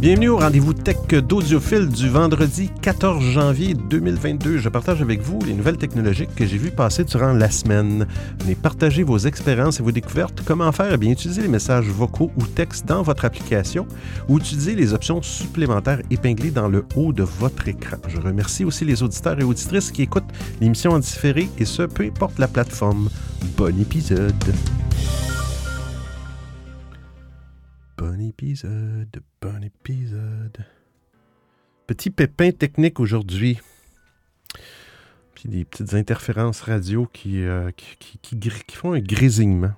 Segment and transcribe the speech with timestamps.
[0.00, 4.56] Bienvenue au rendez-vous tech d'Audiophile du vendredi 14 janvier 2022.
[4.56, 8.06] Je partage avec vous les nouvelles technologiques que j'ai vues passer durant la semaine.
[8.40, 10.40] Venez partager vos expériences et vos découvertes.
[10.46, 10.94] Comment faire?
[10.94, 13.86] Eh bien, utiliser les messages vocaux ou textes dans votre application
[14.26, 17.98] ou utiliser les options supplémentaires épinglées dans le haut de votre écran.
[18.08, 20.32] Je remercie aussi les auditeurs et auditrices qui écoutent
[20.62, 23.10] l'émission en différé et ce, peu importe la plateforme.
[23.54, 24.32] Bon épisode!
[28.00, 30.64] Bon épisode, bon épisode.
[31.86, 33.60] Petit pépin technique aujourd'hui.
[35.34, 39.74] Puis des petites interférences radio qui, euh, qui, qui, font un grésillement.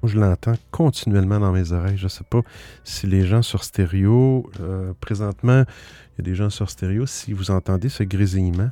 [0.00, 1.98] Moi, je l'entends continuellement dans mes oreilles.
[1.98, 2.40] Je ne sais pas
[2.84, 5.64] si les gens sur stéréo, euh, présentement,
[6.14, 8.70] il y a des gens sur stéréo, si vous entendez ce grésillement.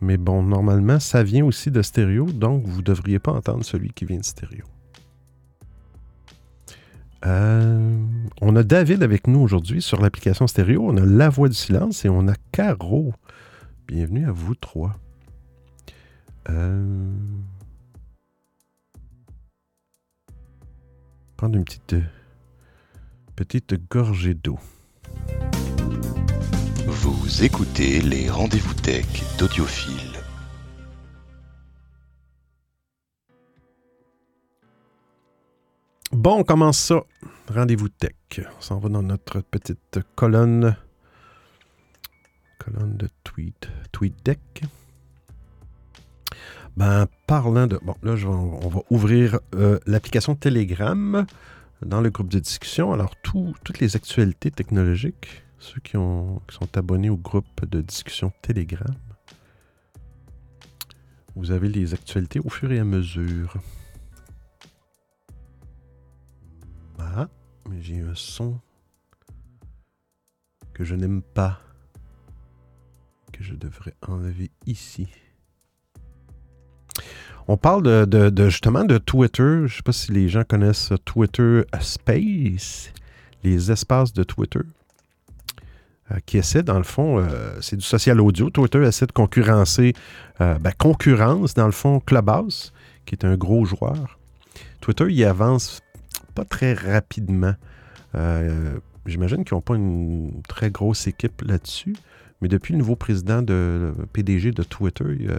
[0.00, 3.90] Mais bon, normalement, ça vient aussi de stéréo, donc vous ne devriez pas entendre celui
[3.90, 4.64] qui vient de stéréo.
[7.24, 8.04] Euh,
[8.40, 10.82] on a David avec nous aujourd'hui sur l'application stéréo.
[10.84, 13.12] On a La Voix du Silence et on a Caro.
[13.86, 14.92] Bienvenue à vous trois.
[16.48, 17.12] Euh,
[21.36, 21.96] prendre une petite,
[23.36, 24.58] petite gorgée d'eau.
[26.86, 29.06] Vous écoutez les rendez-vous tech
[29.38, 30.11] d'Audiophile.
[36.12, 37.02] Bon, on commence ça.
[37.48, 38.12] Rendez-vous tech.
[38.38, 40.76] On s'en va dans notre petite colonne.
[42.58, 43.68] Colonne de tweet.
[43.92, 44.62] Tweet deck.
[46.76, 47.78] Ben, parlant de.
[47.82, 51.24] Bon, là, on va ouvrir euh, l'application Telegram
[51.80, 52.92] dans le groupe de discussion.
[52.92, 58.32] Alors, toutes les actualités technologiques, ceux qui, ont, qui sont abonnés au groupe de discussion
[58.42, 58.94] Telegram,
[61.36, 63.56] vous avez les actualités au fur et à mesure.
[67.02, 67.28] Ah,
[67.68, 68.60] mais j'ai un son
[70.72, 71.60] que je n'aime pas,
[73.32, 75.08] que je devrais enlever ici.
[77.48, 79.42] On parle de, justement de Twitter.
[79.42, 82.92] Je ne sais pas si les gens connaissent Twitter Space,
[83.42, 84.60] les espaces de Twitter,
[86.12, 88.48] euh, qui essaient, dans le fond, euh, c'est du social audio.
[88.48, 89.92] Twitter essaie de concurrencer,
[90.40, 92.72] euh, ben, concurrence, dans le fond, Clubhouse,
[93.06, 94.18] qui est un gros joueur.
[94.80, 95.80] Twitter, il avance
[96.34, 97.54] pas très rapidement.
[98.14, 101.94] Euh, j'imagine qu'ils n'ont pas une très grosse équipe là-dessus,
[102.40, 105.38] mais depuis le nouveau président de PDG de Twitter, euh,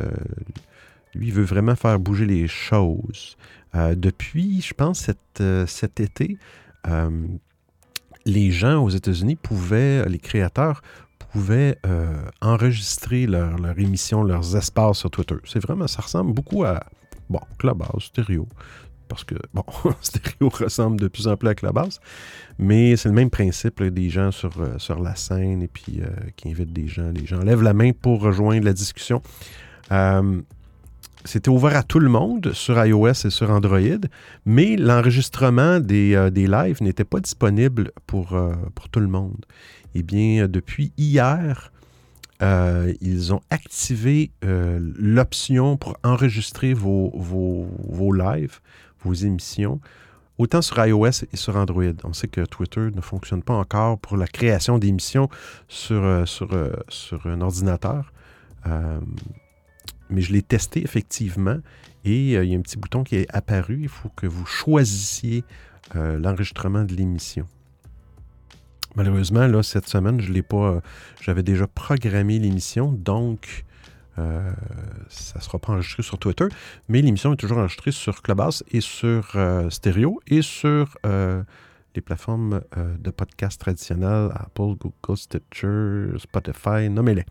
[1.14, 3.38] lui, il veut vraiment faire bouger les choses.
[3.76, 6.38] Euh, depuis, je pense, cet, cet été,
[8.26, 10.82] les gens aux États-Unis pouvaient, les créateurs
[11.32, 11.78] pouvaient
[12.42, 15.36] enregistrer leur, leur, émission, leurs espaces sur Twitter.
[15.46, 16.84] C'est vraiment, ça ressemble beaucoup à,
[17.30, 18.48] bon, Clubhouse, Stereo
[19.14, 19.64] parce que, bon,
[20.02, 22.00] Stéréo ressemble de plus en plus à la base,
[22.58, 26.08] mais c'est le même principe, des gens sur, euh, sur la scène et puis euh,
[26.36, 27.12] qui invitent des gens.
[27.12, 29.22] Les gens lèvent la main pour rejoindre la discussion.
[29.92, 30.42] Euh,
[31.26, 33.80] c'était ouvert à tout le monde sur iOS et sur Android,
[34.46, 38.38] mais l'enregistrement des, des, lives n'était pas disponible pour,
[38.76, 39.46] pour tout le monde.
[39.96, 41.72] Eh bien, depuis hier,
[42.42, 48.60] ils ont activé l'option pour enregistrer vos, vos, vos lives
[49.04, 49.80] vos émissions,
[50.38, 51.94] autant sur iOS et sur Android.
[52.04, 55.30] On sait que Twitter ne fonctionne pas encore pour la création d'émissions
[55.68, 58.12] sur, euh, sur, euh, sur un ordinateur.
[58.66, 59.00] Euh,
[60.10, 61.58] mais je l'ai testé effectivement
[62.06, 63.80] et il y a un petit bouton qui est apparu.
[63.84, 65.44] Il faut que vous choisissiez
[65.96, 67.48] l'enregistrement de l'émission.
[68.96, 70.82] Malheureusement, là, cette semaine, je l'ai pas.
[71.22, 73.66] J'avais déjà programmé l'émission, donc
[74.20, 74.52] euh,
[75.10, 76.46] ça ne sera pas enregistré sur Twitter,
[76.88, 81.42] mais l'émission est toujours enregistrée sur Clubhouse et sur euh, Stereo et sur euh,
[81.96, 87.26] les plateformes de podcast traditionnelles, Apple, Google, Stitcher, Spotify, nommez-les.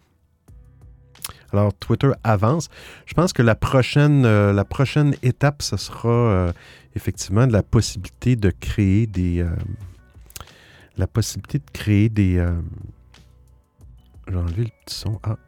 [1.53, 2.69] Alors, Twitter avance.
[3.07, 6.53] Je pense que la prochaine, la prochaine étape, ce sera
[6.95, 9.45] effectivement la possibilité de créer des.
[10.97, 12.35] la possibilité de créer des.
[14.29, 15.19] J'ai enlevé le petit son.
[15.25, 15.39] Ah,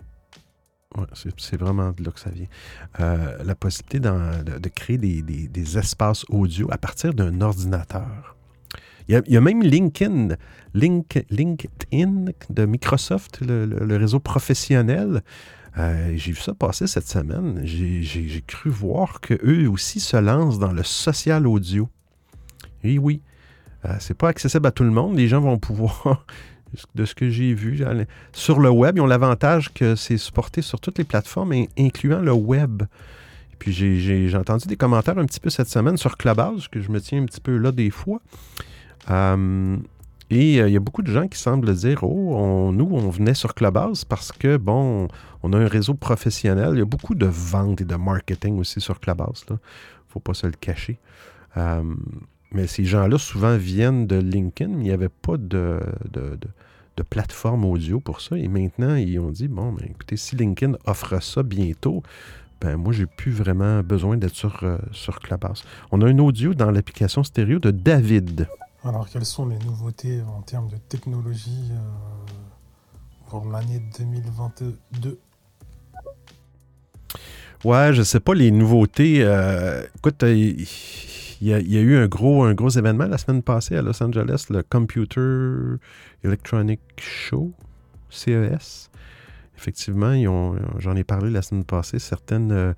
[1.36, 2.46] c'est vraiment de là que ça vient.
[3.00, 8.36] Euh, la possibilité de, créer des, espaces audio à partir d'un ordinateur.
[9.08, 10.36] Il y, a, même LinkedIn,
[10.74, 15.22] LinkedIn de Microsoft, le, réseau professionnel.
[15.76, 17.60] Euh, j'ai vu ça passer cette semaine.
[17.64, 21.88] J'ai cru voir qu'eux aussi se lancent dans le social audio.
[22.82, 23.20] Oui, oui.
[23.84, 25.16] Euh, c'est pas accessible à tout le monde.
[25.16, 26.24] Les gens vont pouvoir
[26.94, 27.84] de ce que j'ai vu.
[28.32, 32.32] Sur le web, ils ont l'avantage que c'est supporté sur toutes les plateformes, incluant le
[32.32, 32.84] web.
[33.58, 37.00] Puis j'ai entendu des commentaires un petit peu cette semaine sur Clubhouse, que je me
[37.00, 38.20] tiens un petit peu là des fois.
[39.10, 39.76] Euh,
[40.30, 43.54] et il y a beaucoup de gens qui semblent dire Oh, nous, on venait sur
[43.54, 45.08] Clubhouse parce que, bon,
[45.42, 46.70] on a un réseau professionnel.
[46.72, 49.44] Il y a beaucoup de ventes et de marketing aussi sur Clubhouse.
[49.48, 49.58] Il ne
[50.08, 50.98] faut pas se le cacher.
[52.52, 54.72] mais ces gens-là, souvent, viennent de LinkedIn.
[54.72, 55.80] Il n'y avait pas de,
[56.10, 56.38] de,
[57.02, 58.36] plateforme audio pour ça.
[58.36, 62.02] Et maintenant, ils ont dit Bon, ben, écoutez, si LinkedIn offre ça bientôt,
[62.60, 65.64] ben moi, j'ai plus vraiment besoin d'être sur, euh, sur Clubhouse.
[65.90, 68.46] On a un audio dans l'application stéréo de David.
[68.84, 75.18] Alors, quelles sont les nouveautés en termes de technologie euh, pour l'année 2022
[77.64, 79.22] Ouais, je sais pas les nouveautés.
[79.22, 80.22] Euh, écoute,
[81.52, 84.46] il y, a eu un gros, un gros événement la semaine passée à Los Angeles,
[84.50, 85.76] le Computer
[86.22, 87.52] Electronic Show,
[88.08, 88.90] CES
[89.56, 90.14] effectivement,
[90.78, 92.72] j'en ai parlé la semaine passée, certaines, euh,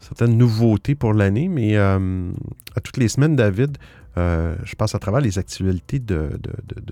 [0.00, 2.30] certaines nouveautés pour l'année, mais euh,
[2.76, 3.78] à toutes les semaines, David,
[4.16, 6.30] euh, je passe à travers les actualités de,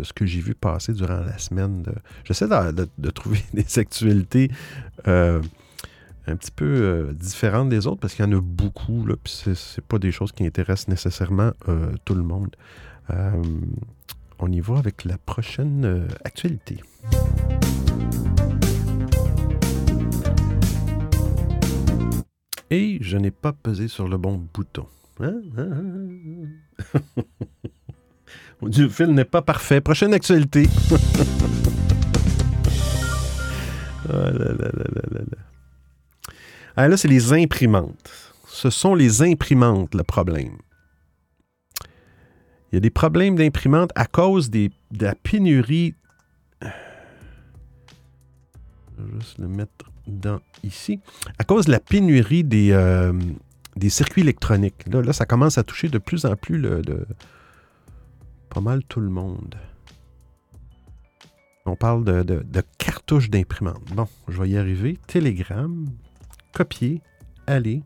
[0.03, 1.85] ce que j'ai vu passer durant la semaine.
[2.25, 4.51] J'essaie de, trouver des actualités
[6.27, 9.85] un petit peu différentes des autres parce qu'il y en a beaucoup, là, puis c'est
[9.85, 11.53] pas des choses qui intéressent nécessairement
[12.05, 12.55] tout le monde.
[14.39, 16.81] on y va avec la prochaine actualité.
[22.71, 24.87] Et je n'ai pas pesé sur le bon bouton.
[25.21, 25.35] Hein?
[28.63, 29.81] Le fil n'est pas parfait.
[29.81, 30.67] Prochaine actualité.
[34.09, 35.21] ah là, là, là,
[36.77, 38.33] ah, là, c'est les imprimantes.
[38.47, 40.59] Ce sont les imprimantes le problème.
[42.71, 45.95] Il y a des problèmes d'imprimantes à cause des, de la pénurie.
[46.61, 46.69] Je
[48.99, 51.01] vais juste le mettre dans, ici,
[51.39, 53.13] à cause de la pénurie des, euh,
[53.77, 54.85] des circuits électroniques.
[54.89, 56.83] Là, ça commence à toucher de plus en plus le,
[58.51, 59.55] pas mal tout le monde.
[61.65, 63.83] On parle de, de cartouches d'imprimante.
[63.93, 64.99] Bon, je vais y arriver.
[65.07, 65.87] Telegram,
[66.57, 67.03] copier,
[67.47, 67.83] aller.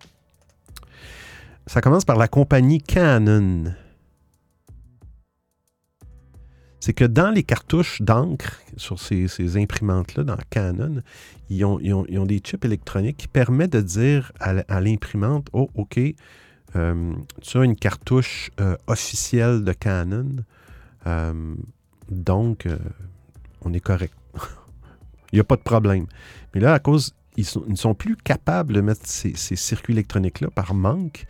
[1.67, 3.75] Ça commence par la compagnie Canon
[6.81, 11.03] c'est que dans les cartouches d'encre, sur ces, imprimantes-là, dans Canon,
[11.51, 16.01] ils ont, des chips électroniques qui permettent de dire à, l'imprimante Oh, OK,
[16.77, 17.13] euh,
[17.43, 20.37] tu as une cartouche euh, officielle de Canon,
[21.07, 21.55] euh,
[22.11, 22.67] donc
[23.63, 24.15] on est correct.
[25.33, 26.07] Il n'y a pas de problème.
[26.55, 30.75] Mais là, à cause, ils, ne sont plus capables de mettre ces, circuits électroniques-là par
[30.75, 31.27] manque.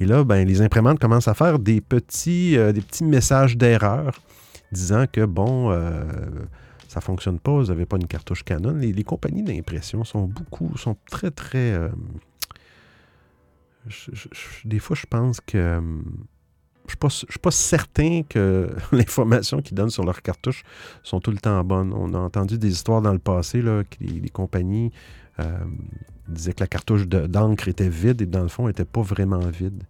[0.00, 4.20] Et là, ben, les imprimantes commencent à faire des petits, des petits messages d'erreur
[4.72, 6.02] disant que, bon, euh,
[6.88, 8.74] ça ne fonctionne pas, vous n'avez pas une cartouche Canon.
[8.74, 11.72] Les, compagnies d'impression sont beaucoup, sont très, très...
[11.72, 11.88] Euh,
[14.64, 15.58] des fois, je pense que...
[15.58, 15.80] Euh,
[16.88, 20.64] je ne suis, pas certain que l'information qu'ils donnent sur leurs cartouches
[21.04, 21.92] sont tout le temps bonnes.
[21.94, 24.90] On a entendu des histoires dans le passé, là, que les, compagnies
[26.28, 29.38] disaient que la cartouche d'encre était vide et dans le fond, elle n'était pas vraiment
[29.48, 29.82] vide.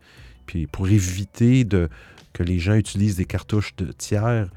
[0.47, 1.67] Puis pour éviter
[2.33, 4.49] que les gens utilisent des cartouches de tiers,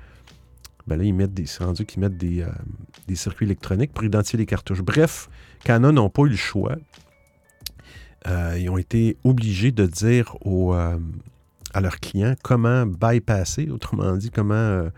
[0.88, 4.38] ben là, ils mettent des, c'est rendu qu'ils mettent des, euh, circuits électroniques pour identifier
[4.38, 4.82] les cartouches.
[4.82, 5.30] Bref,
[5.64, 6.76] Canon n'ont pas eu le choix.
[8.28, 11.00] Euh, ils ont été obligés de dire euh,
[11.74, 14.90] à leurs clients comment bypasser, autrement dit, comment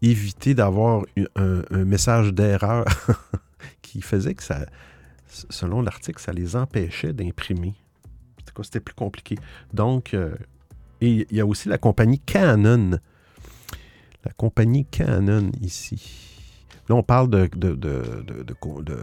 [0.00, 1.04] éviter d'avoir
[1.36, 2.84] un, message d'erreur
[3.82, 4.66] qui faisait que ça,
[5.28, 7.74] selon l'article, ça les empêchait d'imprimer.
[8.62, 9.36] C'était plus compliqué.
[9.72, 12.98] Donc, et il y a aussi la compagnie Canon
[14.24, 16.26] la compagnie Canon ici.
[16.88, 17.48] Là, on parle de,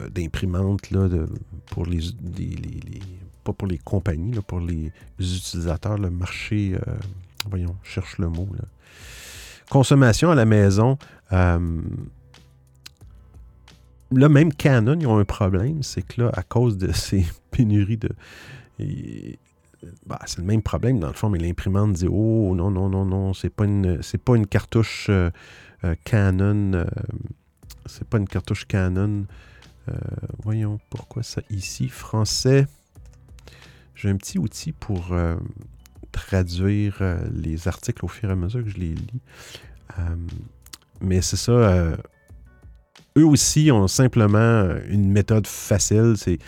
[0.10, 0.82] d'imprimantes
[1.68, 2.00] pour les,
[3.44, 6.96] pas pour les compagnies, pour les utilisateurs, le marché, euh,
[7.48, 8.48] voyons, cherche le mot.
[9.70, 10.98] Consommation à la maison.
[11.32, 11.82] Euh,
[14.12, 17.98] là, même Canon, ils ont un problème, c'est que là, à cause de ces pénuries
[17.98, 18.10] de.
[20.06, 23.06] Bah, c'est le même problème dans le fond, mais l'imprimante dit Oh non, non, non,
[23.06, 25.30] non, c'est pas une c'est pas une cartouche euh,
[25.84, 26.74] euh, Canon.
[26.74, 26.86] Euh,
[27.86, 29.26] c'est pas une cartouche Canon.
[30.44, 31.88] voyons pourquoi ça ici.
[31.88, 32.66] Français.
[33.94, 35.16] J'ai un petit outil pour
[36.12, 36.98] traduire
[37.32, 39.22] les articles au fur et à mesure que je les lis.
[41.00, 41.96] mais c'est ça.
[43.18, 46.16] Eux aussi ont simplement une méthode facile.
[46.18, 46.40] C'est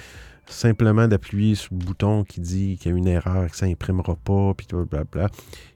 [0.48, 4.16] simplement d'appuyer sur le bouton qui dit qu'il y a une erreur, que ça n'imprimera
[4.16, 5.30] pas, puis blablabla,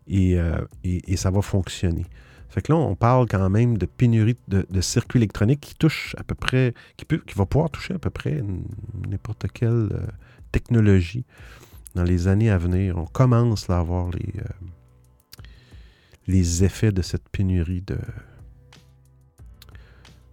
[0.07, 2.05] et, euh, et, et, ça va fonctionner.
[2.49, 6.23] Fait que là, on parle quand même de pénurie de, circuits électroniques qui touche à
[6.23, 8.43] peu près, qui, peut, qui va pouvoir toucher à peu près
[9.07, 10.07] n'importe quelle euh,
[10.51, 11.25] technologie
[11.95, 12.97] dans les années à venir.
[12.97, 15.43] On commence à avoir les, euh,
[16.27, 17.97] les effets de cette pénurie de,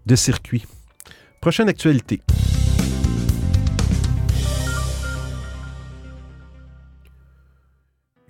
[0.09, 0.67] de circuits.
[1.41, 2.21] Prochaine actualité.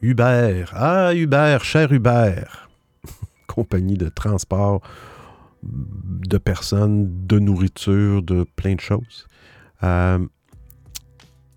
[0.02, 0.64] Uber.
[0.72, 2.42] Ah, Uber, cher Uber.
[3.46, 4.82] Compagnie de transport
[5.62, 9.26] de personnes, de nourriture, de plein de choses.
[9.84, 10.18] Euh,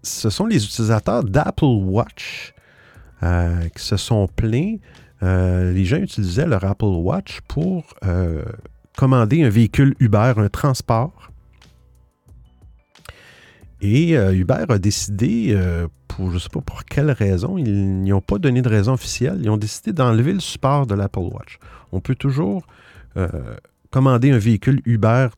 [0.04, 2.54] ce sont les utilisateurs d'Apple Watch
[3.24, 4.78] euh, qui se sont plaints.
[5.24, 7.94] Euh, les gens utilisaient leur Apple Watch pour
[8.98, 11.32] commander un véhicule Uber, un transport.
[13.84, 15.60] Et Uber a décidé,
[16.08, 18.94] pour je ne sais pas pour quelle raison, ils n'y ont pas donné de raison
[18.94, 21.58] officielle, ils ont décidé d'enlever le support de l'Apple Watch.
[21.92, 22.64] On peut toujours
[23.92, 25.30] commander un véhicule Uber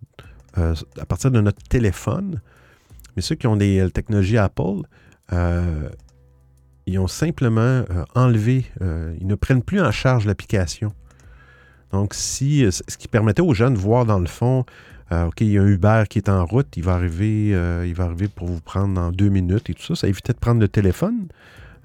[0.57, 2.39] euh, à partir de notre téléphone.
[3.15, 4.81] Mais ceux qui ont des euh, technologies Apple,
[5.33, 5.89] euh,
[6.85, 10.91] ils ont simplement enlevé, ils ne prennent plus en charge l'application.
[11.93, 14.65] Donc, si ce qui permettait aux jeunes de voir dans le fond,
[15.11, 17.49] OK, il y a un Uber qui est en route, il va arriver,
[17.87, 20.39] il va arriver pour vous prendre dans deux minutes et tout ça, ça évitait de
[20.39, 21.27] prendre le téléphone.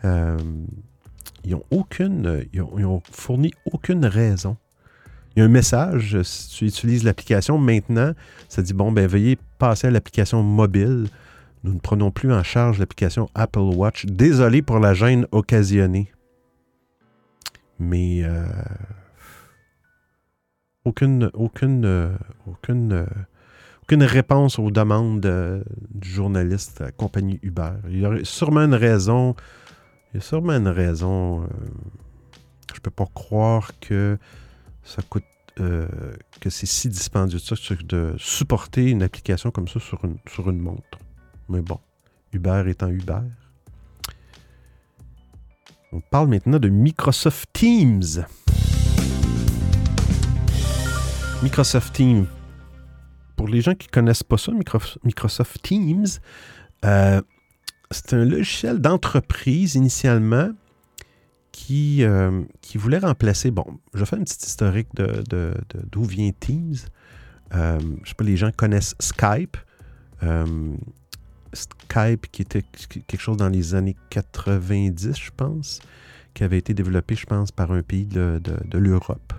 [0.02, 4.56] ils n'ont aucune, ils ont fourni aucune raison
[5.38, 8.12] il y a un message, si tu utilises l'application maintenant,
[8.48, 11.06] ça dit, bon, ben veuillez passer à l'application mobile.
[11.62, 14.04] Nous ne prenons plus en charge l'application Apple Watch.
[14.06, 16.10] Désolé pour la gêne occasionnée.
[17.78, 18.46] Mais euh,
[20.85, 22.16] aucune, aucune, euh,
[22.47, 23.06] aucune, euh,
[23.82, 27.73] aucune réponse aux demandes du journaliste à compagnie Uber.
[27.88, 29.35] Il y a sûrement une raison.
[30.12, 31.49] Il y a sûrement une raison.
[32.75, 34.18] je peux pas croire que
[34.82, 35.25] ça coûte
[35.61, 35.88] euh,
[36.40, 37.40] que c'est si dispendieux
[37.82, 40.99] de supporter une application comme ça sur une, sur une montre.
[41.49, 41.80] Mais bon,
[42.32, 43.20] Uber étant Uber.
[45.90, 48.25] On parle maintenant de Microsoft Teams.
[51.42, 52.26] Microsoft Teams.
[53.37, 54.52] Pour les gens qui ne connaissent pas ça,
[55.04, 56.07] Microsoft Teams,
[56.85, 57.21] euh,
[57.90, 60.50] c'est un logiciel d'entreprise initialement
[61.52, 63.50] qui, euh, qui voulait remplacer.
[63.50, 65.54] Bon, je fais une petite historique de,
[65.90, 66.76] d'où vient Teams.
[67.54, 69.57] Euh, je ne sais pas, les gens connaissent Skype.
[70.23, 70.75] Euh,
[71.52, 75.80] Skype, qui était quelque chose dans les années 90, je pense,
[76.35, 78.40] qui avait été développé, je pense, par un pays de,
[78.75, 79.33] l'Europe.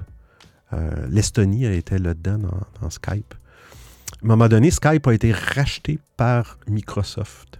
[1.10, 2.38] L'Estonie a été là-dedans
[2.82, 3.34] dans, Skype.
[3.34, 7.60] À un moment donné, Skype a été racheté par Microsoft.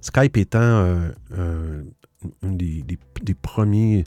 [0.00, 1.10] Skype étant
[2.42, 4.04] un des, premiers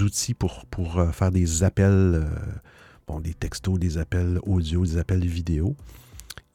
[0.00, 0.66] outils pour,
[0.98, 2.24] euh, faire des appels, euh,
[3.06, 5.76] bon, des textos, des appels audio, des appels vidéo.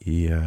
[0.05, 0.39] Et, euh,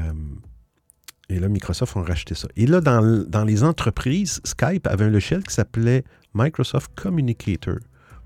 [1.28, 2.48] et là, Microsoft a racheté ça.
[2.56, 7.76] Et là, dans, les entreprises, Skype avait un logiciel qui s'appelait Microsoft Communicator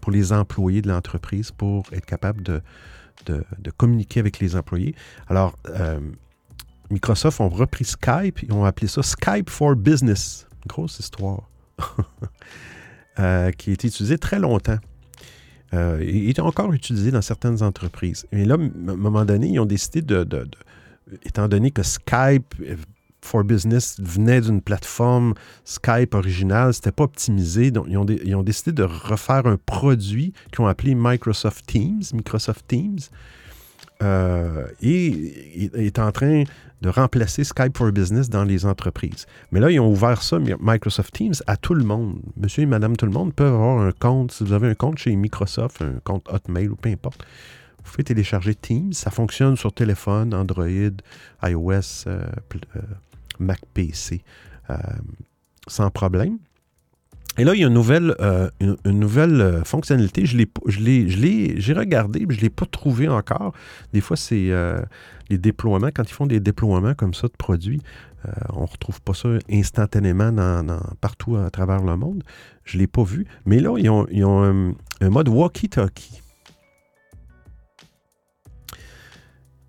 [0.06, 2.62] pour les employés de l'entreprise pour être capable de,
[3.26, 4.94] de, communiquer avec les employés.
[5.26, 5.58] Alors,
[6.90, 10.46] Microsoft ont repris Skype et ont appelé ça Skype for Business.
[10.68, 11.50] Grosse histoire.
[13.18, 14.76] Euh, qui a été utilisé très longtemps.
[15.72, 18.26] Euh, il est encore utilisé dans certaines entreprises.
[18.30, 20.46] Mais là, à un moment donné, ils ont décidé de,
[21.22, 22.54] étant donné que Skype
[23.26, 28.82] for Business venait d'une plateforme Skype originale, c'était pas optimisé, donc ils ont, décidé de
[28.82, 32.98] refaire un produit qu'ils ont appelé Microsoft Teams, Microsoft Teams,
[34.02, 36.44] euh, et est en train
[36.82, 39.26] de remplacer Skype for Business dans les entreprises.
[39.50, 42.20] Mais là, ils ont ouvert ça, Microsoft Teams, à tout le monde.
[42.36, 44.32] Monsieur et madame tout le monde peuvent avoir un compte.
[44.32, 47.24] Si vous avez un compte chez Microsoft, un compte Hotmail ou peu importe,
[47.78, 48.92] vous pouvez télécharger Teams.
[48.92, 50.66] Ça fonctionne sur téléphone, Android,
[51.42, 52.24] iOS, euh,
[52.76, 52.80] euh,
[53.38, 54.22] Mac PC,
[55.68, 56.38] sans problème.
[57.38, 60.24] Et là, il y a une nouvelle, euh, une, nouvelle euh, fonctionnalité.
[60.24, 63.52] Je l'ai, j'ai regardé, mais je ne l'ai pas trouvé encore.
[63.92, 64.80] Des fois, c'est euh,
[65.28, 65.90] les déploiements.
[65.94, 67.82] Quand ils font des déploiements comme ça de produits,
[68.52, 70.32] on ne retrouve pas ça instantanément
[71.00, 72.24] partout à travers le monde.
[72.64, 73.24] Je ne l'ai pas vu.
[73.44, 76.22] Mais là, ils ont un, mode walkie-talkie.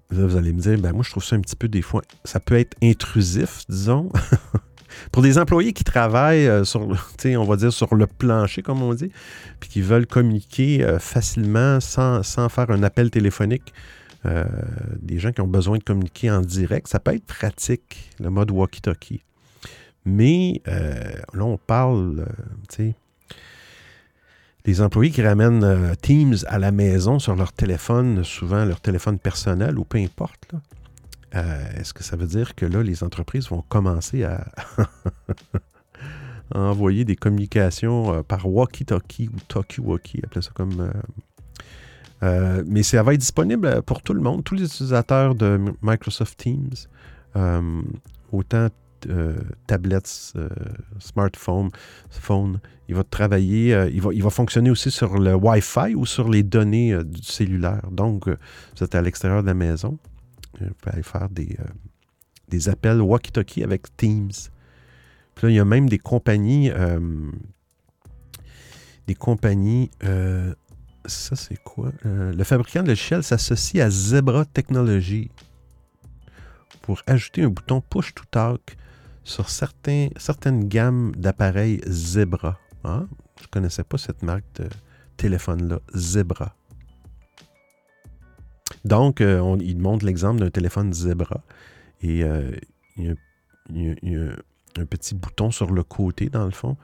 [0.09, 2.39] Vous allez me dire, ben moi, je trouve ça un petit peu des fois, ça
[2.39, 4.09] peut être intrusif, disons.
[5.11, 8.93] Pour des employés qui travaillent euh, sur, on va dire sur le plancher, comme on
[8.93, 9.11] dit,
[9.59, 13.73] puis qui veulent communiquer euh, facilement sans, faire un appel téléphonique,
[14.25, 14.45] euh,
[15.01, 18.51] des gens qui ont besoin de communiquer en direct, ça peut être pratique, le mode
[18.51, 19.21] walkie-talkie.
[20.05, 22.25] Mais là, on parle,
[22.69, 22.95] tu sais,
[24.67, 29.79] des employés qui ramènent Teams à la maison sur leur téléphone, souvent leur téléphone personnel
[29.79, 30.51] ou peu importe.
[31.35, 34.45] Euh, est-ce que ça veut dire que là, les entreprises vont commencer à,
[36.53, 40.91] envoyer des communications par walkie-talkie ou talkie-walkie, appelez ça comme.
[42.21, 46.75] mais ça va être disponible pour tout le monde, tous les utilisateurs de Microsoft Teams,
[48.33, 48.67] autant
[49.67, 50.33] tablettes,
[50.99, 51.69] smartphones,
[52.09, 52.59] phone.
[52.89, 56.43] Il va travailler, il, va, il va fonctionner aussi sur le Wi-Fi ou sur les
[56.43, 57.87] données du cellulaire.
[57.91, 59.97] Donc, vous êtes à l'extérieur de la maison.
[60.59, 61.57] Vous pouvez aller faire des,
[62.47, 64.31] des appels walkie-talkie avec Teams.
[65.35, 66.71] Puis là, il y a même des compagnies.
[66.71, 66.99] Euh,
[69.05, 69.91] des compagnies.
[70.03, 70.53] Euh,
[71.05, 71.91] ça, c'est quoi?
[72.05, 75.29] Euh, Le fabricant de logiciels s'associe à Zebra Technology
[76.81, 78.77] pour ajouter un bouton Push to Talk
[79.27, 82.57] sur certaines gammes d'appareils Zebra.
[82.83, 83.07] Hein?
[83.39, 84.69] Je ne connaissais pas cette marque de
[85.17, 86.55] téléphone-là, Zebra.
[88.85, 91.41] Donc, on, il montre l'exemple d'un téléphone Zebra.
[92.01, 92.51] Et euh,
[92.95, 94.31] il, y a,
[94.77, 96.77] un petit bouton sur le côté, dans le fond.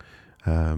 [0.48, 0.76] Euh,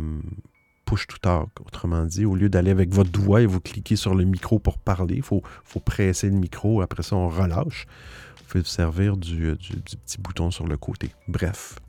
[0.86, 1.50] push to talk.
[1.66, 4.78] Autrement dit, au lieu d'aller avec votre doigt et vous cliquer sur le micro pour
[4.78, 5.42] parler, il faut,
[5.84, 6.82] presser le micro.
[6.82, 7.88] Après ça, on relâche.
[8.46, 11.10] Vous pouvez servir du, petit bouton sur le côté.
[11.28, 11.80] Bref.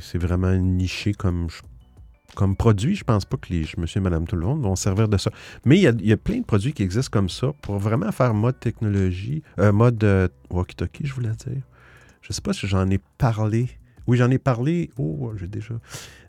[0.00, 1.48] C'est vraiment niché comme
[2.56, 5.16] produit, je pense pas que les monsieur et madame tout le monde vont servir de
[5.16, 5.30] ça.
[5.64, 8.58] Mais il y, a, plein de produits qui existent comme ça pour vraiment faire mode
[8.60, 11.62] technologie, euh, mode euh, walkie-talkie, je voulais dire.
[12.22, 13.68] Je sais pas si j'en ai parlé.
[14.06, 15.74] Oui, j'en ai parlé, oh, j'ai déjà,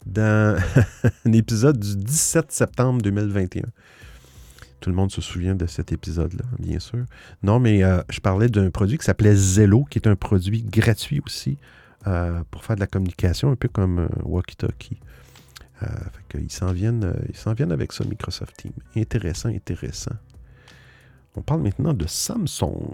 [0.06, 0.60] dans
[1.26, 3.64] un épisode du 17 septembre 2021.
[4.80, 7.06] Tout le monde se souvient de cet épisode-là, bien sûr.
[7.44, 11.22] Non, mais euh, je parlais d'un produit qui s'appelait Zello, qui est un produit gratuit
[11.26, 11.58] aussi
[12.50, 15.00] pour faire de la communication, un peu comme Walkie Talkie.
[15.84, 15.88] Euh,
[16.36, 18.74] ils s'en viennent, euh, viennent avec ça, Microsoft Teams.
[18.96, 20.16] Intéressant, intéressant.
[21.36, 22.94] On parle maintenant de Samsung.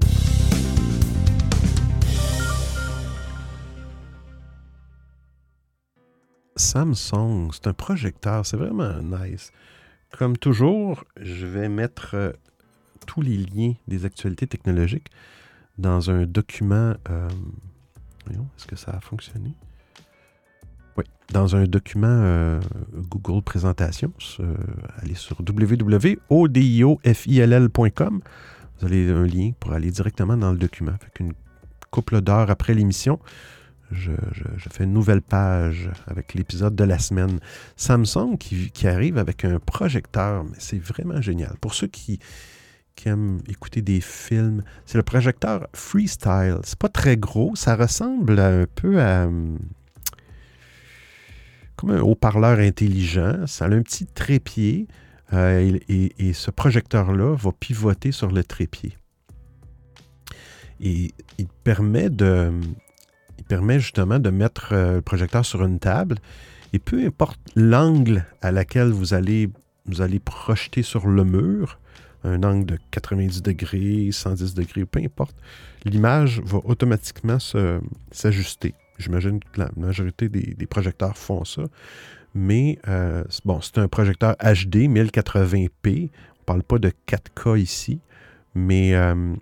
[6.55, 9.51] Samsung, c'est un projecteur, c'est vraiment nice.
[10.17, 12.31] Comme toujours, je vais mettre euh,
[13.05, 15.09] tous les liens des actualités technologiques
[15.77, 16.93] dans un document.
[18.25, 19.53] voyons, est-ce que ça a fonctionné?
[20.97, 22.61] Oui, dans un document euh,
[22.93, 24.55] Google Présentations, euh,
[24.99, 28.21] allez sur www.odiofill.com.
[28.79, 30.93] Vous avez un lien pour aller directement dans le document.
[31.01, 31.33] Fait qu'une
[31.91, 33.19] couple d'heures après l'émission,
[33.91, 34.11] je,
[34.71, 37.39] fais une nouvelle page avec l'épisode de la semaine.
[37.75, 41.55] Samsung qui, arrive avec un projecteur, mais c'est vraiment génial.
[41.61, 42.19] Pour ceux qui,
[43.05, 46.57] aiment écouter des films, c'est le projecteur Freestyle.
[46.63, 49.29] C'est pas très gros, ça ressemble un peu à
[51.75, 53.45] comme un haut-parleur intelligent.
[53.47, 54.87] Ça a un petit trépied
[55.33, 58.97] euh, et, ce projecteur-là va pivoter sur le trépied.
[60.79, 62.84] Et il permet de, il
[63.47, 66.17] permet justement de mettre euh, le projecteur sur une table
[66.73, 69.49] et peu importe l'angle à laquelle vous allez,
[69.85, 71.79] vous allez projeter sur le mur,
[72.23, 75.35] un angle de 90 degrés, 110 degrés, peu importe,
[75.85, 77.37] l'image va automatiquement
[78.11, 78.73] s'ajuster.
[78.97, 81.63] J'imagine que la majorité des, projecteurs font ça.
[82.33, 85.69] Mais euh, bon, c'est un projecteur HD 1080p.
[85.85, 86.07] On ne
[86.45, 87.99] parle pas de 4K ici.
[88.53, 89.35] Mais euh,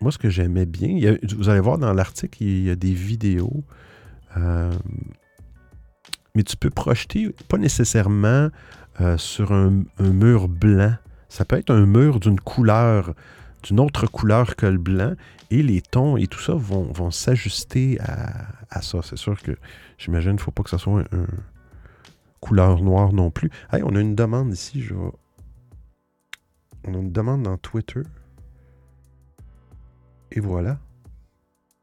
[0.00, 3.64] moi, ce que j'aimais bien, vous allez voir dans l'article, il y a des vidéos.
[4.36, 4.72] Euh,
[6.34, 8.48] mais tu peux projeter pas nécessairement
[9.16, 10.94] sur un, mur blanc.
[11.28, 13.14] Ça peut être un mur d'une couleur,
[13.62, 15.14] d'une autre couleur que le blanc.
[15.50, 19.00] Et les tons et tout ça vont, s'ajuster à, ça.
[19.02, 19.56] C'est sûr que
[19.98, 21.26] j'imagine qu'il ne faut pas que ça soit un,
[22.40, 23.50] couleur noire non plus.
[23.72, 24.80] Hey, on a une demande ici.
[24.80, 28.00] Je On a une demande dans Twitter.
[30.32, 30.78] Et voilà.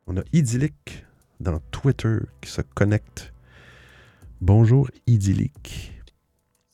[0.05, 1.05] On a Idyllic
[1.41, 3.33] dans Twitter qui se connecte.
[4.39, 5.93] Bonjour Idyllic.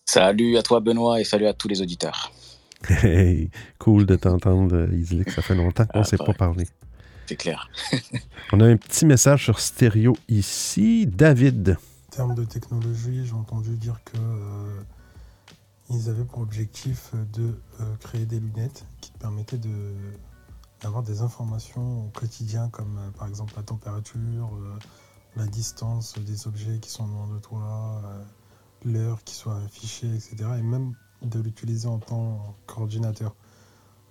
[0.05, 2.31] Salut à toi Benoît et salut à tous les auditeurs.
[2.89, 5.31] Hey, cool de t'entendre, Idyllic.
[5.31, 6.67] Ça fait longtemps qu'on ne ah, s'est pas parlé.
[7.25, 7.69] C'est clair.
[8.51, 11.07] On a un petit message sur stéréo ici.
[11.07, 11.77] David.
[12.09, 14.81] En termes de technologie, j'ai entendu dire que euh,
[15.89, 19.93] ils avaient pour objectif de euh, créer des lunettes qui te permettaient de,
[20.83, 24.51] d'avoir des informations au quotidien, comme euh, par exemple la température,
[25.35, 28.01] la distance des objets qui sont loin de toi,
[28.85, 30.35] l'heure qui soit affichée, etc.
[30.59, 30.93] Et même
[31.23, 33.35] de l'utiliser en tant qu'ordinateur.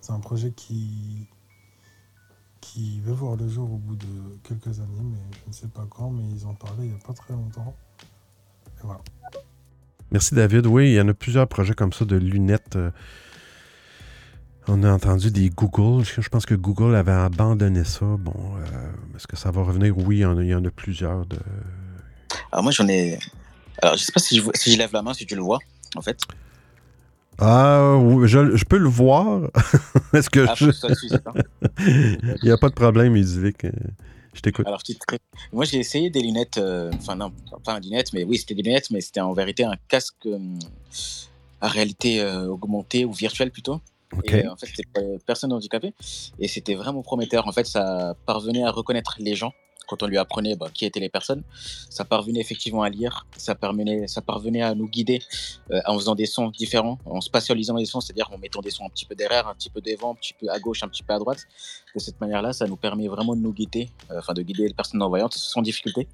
[0.01, 1.27] C'est un projet qui,
[2.59, 5.85] qui va voir le jour au bout de quelques années, mais je ne sais pas
[5.89, 7.75] quand, mais ils en parlaient il n'y a pas très longtemps.
[10.11, 10.67] Merci David.
[10.67, 12.77] Oui, il y en a plusieurs projets comme ça de lunettes.
[14.67, 16.05] On a entendu des Google.
[16.05, 18.05] Je pense que Google avait abandonné ça.
[18.05, 19.97] Bon, euh, est-ce que ça va revenir?
[19.97, 21.37] Oui, il y en a, plusieurs de.
[22.51, 23.19] Alors moi j'en ai.
[23.81, 25.59] Alors je sais pas si je, si je lève la main, si tu le vois,
[25.95, 26.17] en fait.
[27.39, 29.49] Ah, oui, je, je peux le voir.
[30.13, 30.65] Est-ce que Ah, je...
[31.79, 33.65] Il n'y a pas de problème, Idyllic.
[33.65, 33.71] Euh,
[34.33, 34.67] Je t'écoute.
[34.67, 34.81] Alors,
[35.51, 37.31] moi j'ai essayé des lunettes, euh, enfin non,
[37.63, 40.39] pas des lunettes, mais oui, c'était des lunettes, mais c'était en vérité un casque euh,
[41.61, 43.81] à réalité euh, augmentée ou virtuelle plutôt.
[44.25, 45.93] Et en fait, c'était pour les personnes handicapées.
[46.39, 47.47] Et c'était vraiment prometteur.
[47.47, 49.53] En fait, ça parvenait à reconnaître les gens
[49.87, 51.43] quand on lui apprenait bah, qui étaient les personnes.
[51.89, 53.25] Ça parvenait effectivement à lire.
[53.37, 55.21] Ça parvenait, ça parvenait à nous guider
[55.71, 58.85] euh, en faisant des sons différents, en spatialisant les sons, c'est-à-dire en mettant des sons
[58.85, 61.03] un petit peu derrière, un petit peu devant, un petit peu à gauche, un petit
[61.03, 61.45] peu à droite.
[61.95, 64.73] De cette manière-là, ça nous permet vraiment de nous guider, euh, enfin de guider les
[64.73, 66.07] personnes non-voyantes sans difficulté.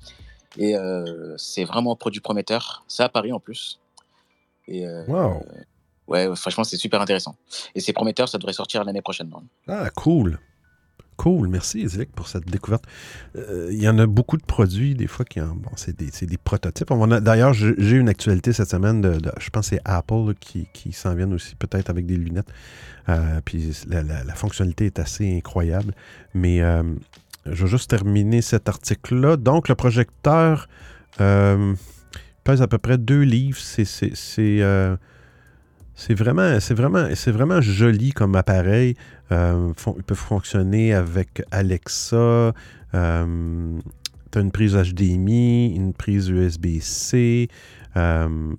[0.58, 2.84] Et euh, c'est vraiment un produit prometteur.
[2.88, 3.80] C'est à Paris en plus.
[4.68, 5.44] Et Wow.
[6.10, 7.36] Ouais, franchement, c'est super intéressant.
[7.76, 9.30] Et c'est prometteur, ça devrait sortir l'année prochaine.
[9.30, 9.44] non?
[9.68, 10.40] Ah, cool.
[11.20, 11.50] Cool.
[11.50, 12.86] Merci, Idyllic, pour cette découverte.
[13.36, 16.38] Euh, Il y en a beaucoup de produits, des fois, qui en, bon, c'est des,
[16.38, 16.94] prototypes.
[17.22, 21.56] D'ailleurs, j'ai une actualité cette semaine je pense que c'est Apple qui, s'en viennent aussi,
[21.56, 22.48] peut-être avec des lunettes.
[23.10, 25.94] Euh, puis la, fonctionnalité est assez incroyable.
[26.34, 26.84] Mais euh,
[27.46, 29.36] je vais juste terminer cet article-là.
[29.36, 30.70] Donc, le projecteur
[31.18, 33.60] pèse à peu près deux livres.
[33.60, 33.84] C'est.
[36.00, 38.96] C'est- euh, vraiment, c'est vraiment, c'est vraiment joli comme appareil.
[39.32, 42.54] Euh, fon- il peut fonctionner avec Alexa.
[42.96, 43.80] Euh,
[44.32, 47.48] tu as une prise HDMI, une prise USB-C.
[47.98, 48.54] euh,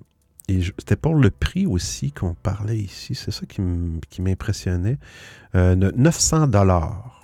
[0.49, 3.15] c'était pour le prix aussi qu'on parlait ici.
[3.15, 3.61] C'est ça qui
[4.21, 4.97] m'impressionnait.
[5.55, 7.17] Euh, de 900 dollars.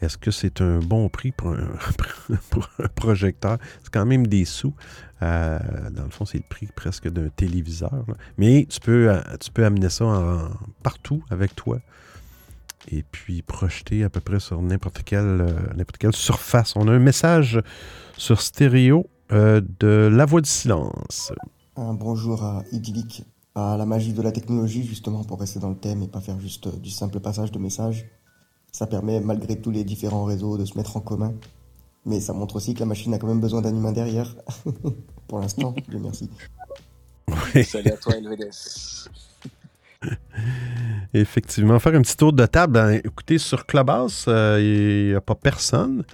[0.00, 1.68] Est-ce que c'est un bon prix pour un
[2.96, 3.58] projecteur?
[3.82, 4.74] C'est quand même des sous.
[5.22, 5.58] Euh,
[5.90, 8.04] dans le fond, c'est le prix presque d'un téléviseur.
[8.38, 10.50] Mais tu peux, euh, tu peux amener ça
[10.82, 11.80] partout avec toi
[12.88, 16.74] et puis projeter à peu près sur n'importe quelle, euh, quelle surface.
[16.76, 17.60] On a un message
[18.16, 21.32] sur stéréo euh, de La Voix du Silence.
[21.76, 25.76] Un bonjour à Idyllic, à la magie de la technologie, justement, pour rester dans le
[25.76, 28.06] thème et pas faire juste du simple passage de messages.
[28.72, 31.34] Ça permet, malgré tous les différents réseaux, de se mettre en commun.
[32.06, 34.34] Mais ça montre aussi que la machine a quand même besoin d'un humain derrière.
[35.28, 36.30] pour l'instant, Dieu merci.
[37.64, 39.08] Salut à toi, LVDS.
[41.14, 42.72] Effectivement, faire un petit tour de table.
[42.72, 46.04] Ben, écoutez, sur Clubhouse, euh, il n'y a pas personne.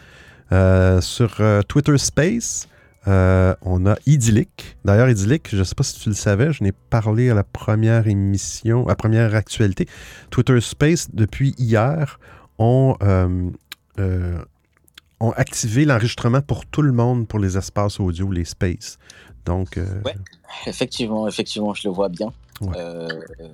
[0.53, 2.69] Euh, sur euh, Twitter Space,
[3.09, 4.77] euh, on a Idyllic.
[4.85, 7.45] D'ailleurs, Idyllic, je ne sais pas si tu le savais, je n'ai parlé à la
[7.45, 9.87] première émission, à la première actualité.
[10.31, 12.19] Twitter Space, depuis hier,
[12.59, 13.51] ont, euh,
[13.99, 14.39] euh,
[15.21, 18.99] ont activé l'enregistrement pour tout le monde pour les espaces audio, les spaces.
[19.45, 20.15] Donc, euh, Ouais.
[20.67, 22.33] Effectivement, effectivement, je le vois bien.
[22.61, 22.75] Ouais.
[22.77, 23.09] Euh,
[23.41, 23.49] euh,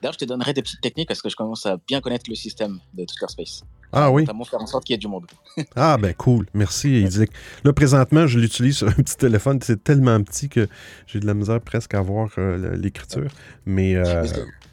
[0.00, 2.34] D'ailleurs, je te donnerai des petites techniques parce que je commence à bien connaître le
[2.34, 3.62] système de Twitter Space.
[3.92, 4.22] ah oui.
[4.22, 5.26] Notamment faire en sorte qu'il y ait du monde.
[5.76, 6.46] Ah, ben cool.
[6.54, 7.30] Merci, Idyllic.
[7.64, 9.58] Là, présentement, je l'utilise sur un petit téléphone.
[9.62, 10.68] C'est tellement petit que
[11.06, 13.30] j'ai de la misère presque à voir euh, l'écriture.
[13.66, 13.94] Mais,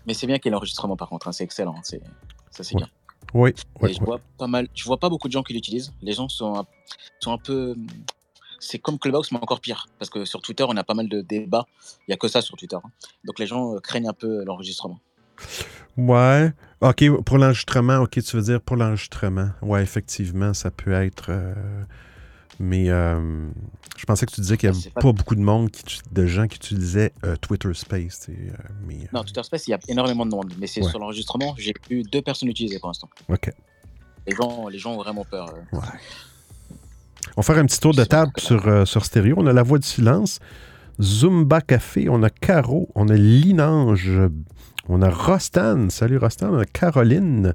[0.07, 1.75] Mais c'est- bien qu'il y ait l'enregistrement par contre, hein, c'est excellent.
[1.83, 2.01] c'est-
[2.51, 2.81] Ça, c'est Ouais.
[2.81, 2.89] bien.
[3.33, 4.05] Oui, oui, je oui.
[4.05, 5.93] vois pas mal, je vois pas beaucoup de gens qui l'utilisent.
[6.01, 6.65] Les gens sont un,
[7.19, 7.75] sont un peu.
[8.59, 9.87] C'est comme Clubhouse, mais encore pire.
[9.99, 11.65] Parce que sur Twitter, on a pas mal de débats.
[11.99, 12.77] Il n'y a que ça sur Twitter.
[12.77, 12.89] hein.
[13.25, 14.99] Donc les gens euh, craignent un peu l'enregistrement.
[15.97, 16.51] Ouais.
[16.81, 19.49] OK, pour l'enregistrement, OK, tu veux dire pour l'enregistrement?
[19.61, 21.25] Ouais, effectivement, ça peut être.
[21.29, 21.53] euh,
[22.59, 23.47] mais euh,
[23.97, 25.01] je pensais que tu disais qu'il n'y avait pas...
[25.01, 28.27] pas- beaucoup de monde, qui, de gens qui utilisaient euh, Twitter Space.
[28.29, 28.33] euh,
[28.87, 30.53] mais, Non, Twitter Space, il y a énormément de monde.
[30.59, 30.89] Mais c'est Ouais.
[30.89, 33.09] sur l'enregistrement, j'ai eu deux personnes utilisées pour l'instant.
[33.29, 33.51] OK.
[34.27, 35.53] Les gens, les gens ont vraiment peur.
[35.73, 35.79] Ouais.
[37.35, 39.35] On va faire un petit tour de table sur, sur stéréo.
[39.37, 40.39] On a La Voix du Silence,
[41.01, 44.11] Zumba Café, on a Caro, on a Linange,
[44.87, 47.53] on a Rostan, salut Rostan, on a Caroline,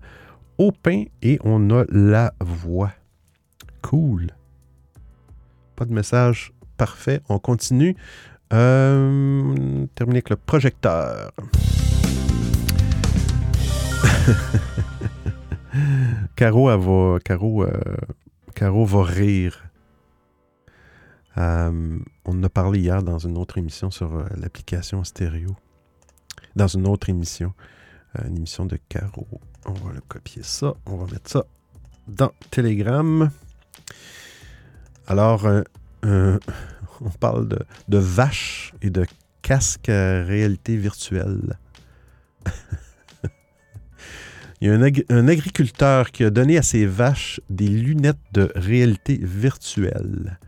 [0.59, 2.91] Aupin et on a La Voix.
[3.83, 4.29] Cool.
[5.79, 6.53] Pas de message.
[6.77, 7.21] Parfait.
[7.29, 7.97] On continue.
[8.53, 11.31] Euh, terminer avec le projecteur.
[16.35, 17.81] Caro, va, Caro, euh,
[18.57, 19.67] Caro va rire.
[21.37, 25.55] Euh, on en a parlé hier dans une autre émission sur euh, l'application stéréo.
[26.57, 27.55] Dans une autre émission.
[28.27, 29.29] Une émission de Caro.
[29.65, 30.75] On va le copier ça.
[30.87, 31.45] On va mettre ça
[32.09, 33.31] dans Telegram.
[35.09, 35.63] Alors, euh,
[36.05, 36.39] euh,
[37.01, 39.07] on parle de, vaches et de
[39.41, 41.59] casques à réalité virtuelle.
[44.61, 48.19] Il y a un, ag- un agriculteur qui a donné à ses vaches des lunettes
[48.33, 50.39] de réalité virtuelle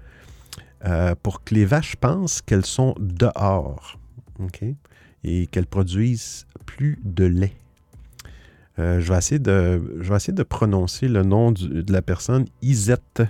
[0.84, 3.98] euh, pour que les vaches pensent qu'elles sont dehors
[5.24, 7.56] et qu'elles produisent plus de lait.
[8.78, 13.22] Euh, je, vais essayer de, prononcer le nom de la personne, Isette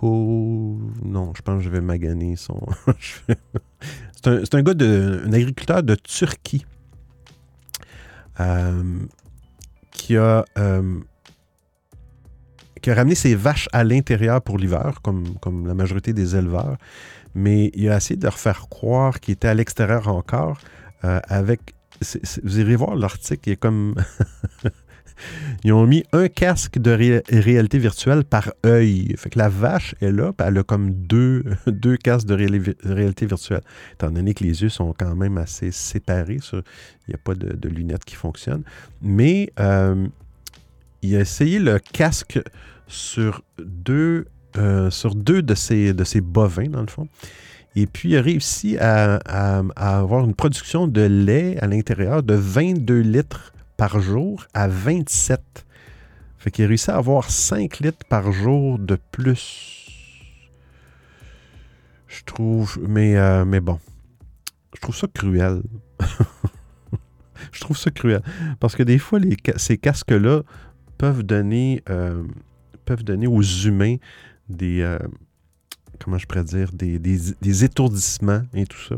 [0.00, 2.60] Non, je pense que je vais maganer son.
[4.24, 6.64] c'est un, gars, agriculteur de Turquie
[8.40, 9.00] euh,
[9.92, 10.44] qui a.
[10.58, 11.00] Euh,
[12.80, 16.78] qui a ramené ses vaches à l'intérieur pour l'hiver, comme, comme la majorité des éleveurs,
[17.32, 20.58] mais il a essayé de leur faire croire qu'il était à l'extérieur encore,
[21.04, 21.76] euh, avec...
[22.42, 23.94] vous irez voir l'article, il est comme...
[25.64, 26.90] Ils ont mis un casque de
[27.30, 29.14] réalité virtuelle par œil.
[29.16, 32.34] Fait que la vache est là, elle a comme deux, deux casques de
[32.84, 33.62] réalité virtuelle.
[33.94, 36.62] Étant donné que les yeux sont quand même assez séparés, il
[37.08, 38.64] n'y a pas de, lunettes qui fonctionnent.
[39.00, 40.06] Mais euh,
[41.02, 42.40] il a essayé le casque
[42.86, 47.08] sur deux, euh, sur deux de ces, de bovins, dans le fond.
[47.74, 49.16] Et puis, il a réussi à,
[49.76, 53.51] avoir une production de lait à l'intérieur de 22 litres
[53.82, 55.66] par jour à 27.
[56.38, 59.90] Fait qu'il a réussi à avoir 5 litres par jour de plus.
[62.06, 62.78] Je trouve.
[62.88, 63.80] Mais, euh, mais bon.
[64.76, 65.62] Je trouve ça cruel.
[67.50, 68.22] je trouve ça cruel.
[68.60, 70.42] Parce que des fois, les, ces casques-là
[70.96, 71.82] peuvent donner.
[71.90, 72.22] Euh,
[72.84, 73.96] peuvent donner aux humains
[74.48, 74.96] des, euh,
[75.98, 78.94] comment je pourrais dire, des, étourdissements et tout ça.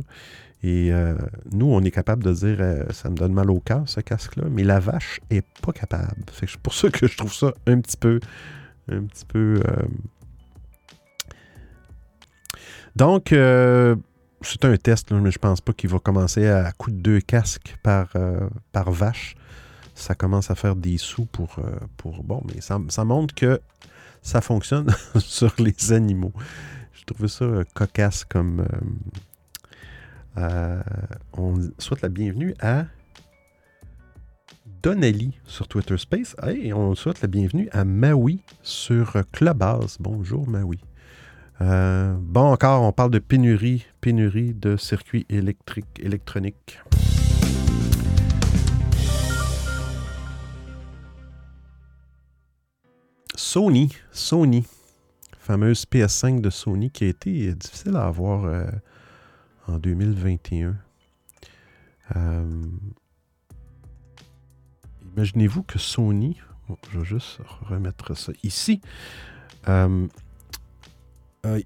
[0.67, 1.15] Et euh,
[1.53, 4.45] nous, on est capable de dire, euh, ça me donne mal au cœur, ce casque-là,
[4.51, 6.25] mais la vache est pas capable.
[6.33, 8.19] C'est pour ça que je trouve ça un petit peu,
[8.91, 9.61] un petit peu.
[12.97, 17.21] Donc, c'est un test, mais je pense pas qu'il va commencer à coup de deux
[17.21, 18.09] casques par,
[18.73, 19.35] par vache.
[19.95, 21.57] Ça commence à faire des sous pour.
[21.99, 23.61] pour bon, mais ça, ça montre que
[24.25, 26.33] ça fonctionne sur les animaux.
[26.95, 28.67] Je trouvais ça euh, cocasse comme.
[30.37, 30.83] Euh, euh,
[31.33, 32.87] on souhaite la bienvenue à
[34.83, 39.97] Donnelly sur Twitter Space et on souhaite la bienvenue à Maui sur Clubhouse.
[40.01, 40.81] Bonjour Maui.
[41.61, 46.79] bon, encore, on parle de pénurie, pénurie de circuits électriques, électroniques.
[53.37, 54.65] Sony, Sony,
[55.39, 58.65] fameuse PS5 de Sony qui a été difficile à avoir euh,
[59.67, 60.77] en 2021.
[62.17, 62.63] Euh,
[65.15, 66.41] imaginez-vous que Sony,
[66.91, 68.81] je vais juste remettre ça ici,
[69.69, 70.07] euh,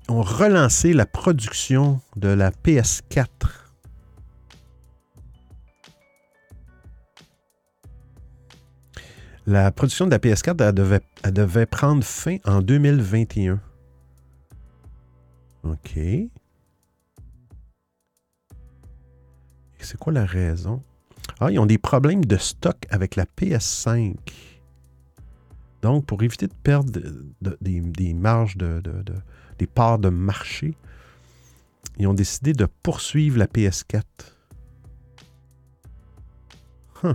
[0.09, 3.69] ont relancé la production de la PS4
[9.49, 13.59] La production de la PS4 elle devait, devait prendre fin en 2021.
[15.63, 15.99] OK.
[19.85, 20.83] C'est quoi la raison?
[21.41, 24.17] Ah, ils ont des problèmes de stock avec la PS5.
[25.83, 26.93] Donc, pour éviter de perdre
[27.61, 28.83] des, marges, de,
[29.59, 30.75] des parts de marché,
[31.99, 34.03] ils ont décidé de poursuivre la PS4.
[37.03, 37.15] Huh.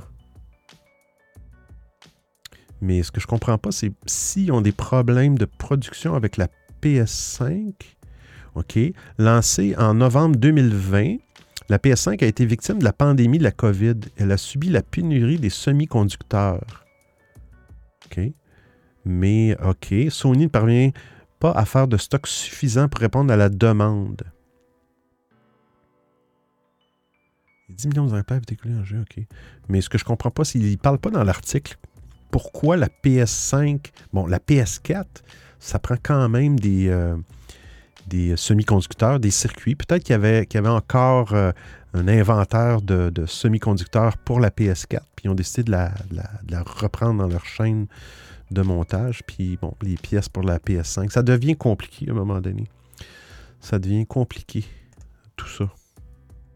[2.82, 6.38] Mais ce que je ne comprends pas, c'est s'ils ont des problèmes de production avec
[6.38, 6.48] la
[6.82, 7.74] PS5,
[8.56, 8.78] OK,
[9.18, 11.18] lancée en novembre 2020,
[11.70, 13.96] la PS5 a été victime de la pandémie de la COVID.
[14.18, 16.86] Elle a subi la pénurie des semi-conducteurs.
[18.06, 18.20] OK.
[19.06, 20.92] Mais, OK, Sony ne parvient
[21.40, 24.22] pas à faire de stock suffisant pour répondre à la demande.
[27.70, 29.24] 10 millions d'exemplaires écoulés en jeu, OK.
[29.68, 31.78] Mais ce que je ne comprends pas, c'est qu'il ne parle pas dans l'article
[32.34, 35.06] pourquoi la PS5, bon, la PS4,
[35.60, 37.16] ça prend quand même des, euh,
[38.08, 39.76] des semi-conducteurs, des circuits.
[39.76, 41.52] Peut-être qu'il y avait, encore euh,
[41.94, 45.94] un inventaire de, semi-conducteurs pour la PS4, puis ils ont décidé de la,
[46.66, 47.88] reprendre dans leur chaîne
[48.52, 51.10] de montage, puis bon, les pièces pour la PS5.
[51.10, 52.66] Ça devient compliqué à un moment donné.
[53.60, 54.66] Ça devient compliqué,
[55.38, 55.70] tout ça.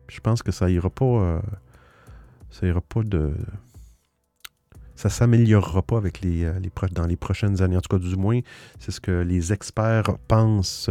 [0.10, 1.06] je pense que ça ira pas.
[1.06, 1.40] Euh,
[2.52, 3.34] ça ira pas de
[4.98, 6.60] ça s'améliorera pas avec les, euh,
[6.92, 7.78] dans les prochaines années.
[7.78, 8.40] En tout cas, du moins,
[8.80, 10.90] c'est ce que les experts pensent.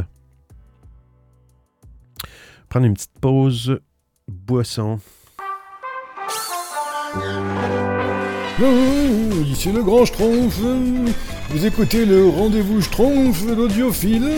[2.68, 3.80] Prendre une petite pause.
[4.28, 4.98] Boisson.
[9.44, 10.58] ici le grand Schtroumpf.
[11.50, 14.28] Vous écoutez le rendez-vous Schtroumpf, l'audiophile.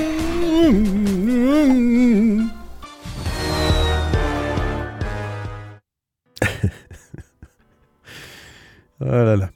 [9.01, 9.51] oh là là.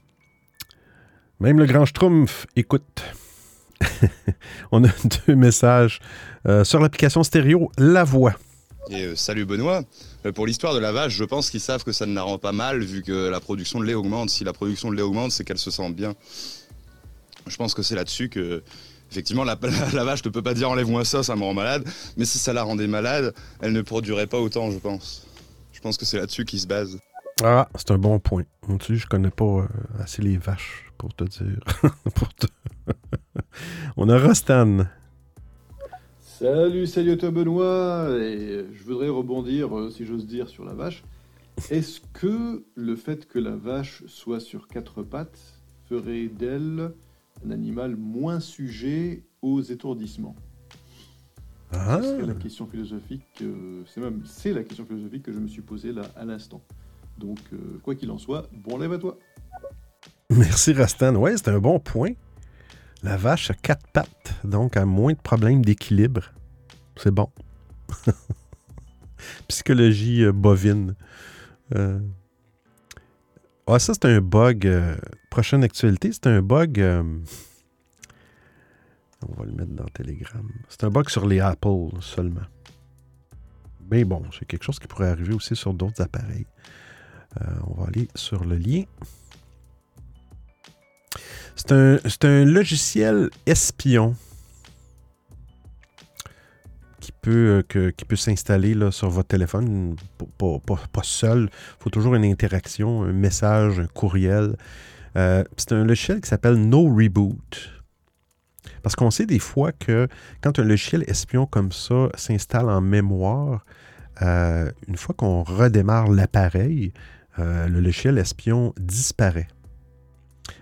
[1.39, 3.03] Même le grand Schtroumpf écoute.
[4.71, 4.87] On a
[5.27, 5.99] deux messages
[6.47, 8.33] euh, sur l'application stéréo La Voix.
[8.89, 9.83] Et euh, salut Benoît.
[10.25, 12.37] Euh, pour l'histoire de la vache, je pense qu'ils savent que ça ne la rend
[12.37, 14.29] pas mal vu que la production de lait augmente.
[14.29, 16.13] Si la production de lait augmente, c'est qu'elle se sent bien.
[17.47, 18.63] Je pense que c'est là-dessus que
[19.13, 19.53] Effectivement, la,
[20.03, 21.87] vache ne peut pas dire enlève-moi ça, ça me rend malade.
[22.17, 25.27] Mais si ça la rendait malade, elle ne produirait pas autant, je pense.
[25.71, 26.97] Je pense que c'est là-dessus qu'il se base.
[27.43, 28.41] Ah, c'est un bon point.
[28.79, 29.67] Tu sais, je connais pas euh,
[29.99, 31.59] assez les vaches pour te dire.
[32.15, 32.47] pour te...
[33.97, 34.87] On a Rostan.
[36.43, 38.09] Salut, salut à toi Benoît.
[38.19, 41.05] Et je voudrais rebondir, euh, si j'ose dire, sur la vache.
[41.69, 45.39] Est-ce que le fait que la vache soit sur quatre pattes
[45.87, 46.91] ferait d'elle
[47.45, 50.35] un animal moins sujet aux étourdissements?
[51.71, 55.47] Ah, C'est la question philosophique, euh, c'est même c'est la question philosophique que je me
[55.47, 56.61] suis posée là à l'instant.
[57.17, 59.17] Donc, euh, quoi qu'il en soit, bon lève à toi.
[60.29, 61.15] merci Rastan.
[61.15, 62.11] Ouais, c'est un bon point.
[63.03, 66.31] La vache a quatre pattes, donc a moins de problèmes d'équilibre.
[66.95, 67.29] C'est bon.
[69.47, 70.95] Psychologie euh, bovine.
[71.75, 71.99] Euh,
[73.67, 74.65] Ah, ça, c'est un bug.
[74.67, 74.95] euh,
[75.29, 76.79] Prochaine actualité, c'est un bug.
[79.27, 80.47] On va le mettre dans Telegram.
[80.69, 82.41] C'est un bug sur les Apple seulement.
[83.89, 86.45] Mais bon, c'est quelque chose qui pourrait arriver aussi sur d'autres appareils.
[87.67, 88.83] On va aller sur le lien.
[91.55, 94.15] C'est un, un logiciel espion
[97.03, 99.95] qui peut, euh, peut s'installer sur votre téléphone,
[100.37, 101.49] pas, seul.
[101.51, 104.55] Il faut toujours une interaction, un message, un courriel.
[105.17, 107.71] Euh, c'est un logiciel qui s'appelle No Reboot.
[108.81, 110.07] Parce qu'on sait des fois que
[110.41, 113.65] quand un logiciel espion comme ça s'installe en mémoire,
[114.21, 116.93] euh, une fois qu'on redémarre l'appareil,
[117.37, 119.47] le logiciel espion disparaît.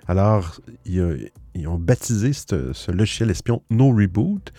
[0.07, 4.53] Alors, ils ont baptisé ce, logiciel espion No Reboot,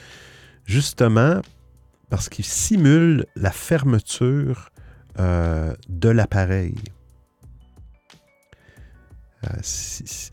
[0.65, 1.41] justement
[2.11, 4.71] parce qu'il simule la fermeture
[5.19, 6.75] euh, de l'appareil.
[9.45, 10.31] Euh, si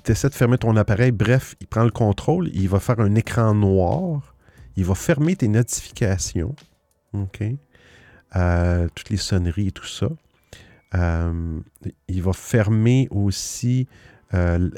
[0.00, 3.14] tu essaies de fermer ton appareil, bref, il prend le contrôle, il va faire un
[3.14, 4.34] écran noir,
[4.76, 6.54] il va fermer tes notifications?
[8.36, 10.08] Euh, toutes les sonneries et tout ça.
[10.94, 11.60] Euh,
[12.08, 13.86] il va fermer aussi
[14.34, 14.70] euh,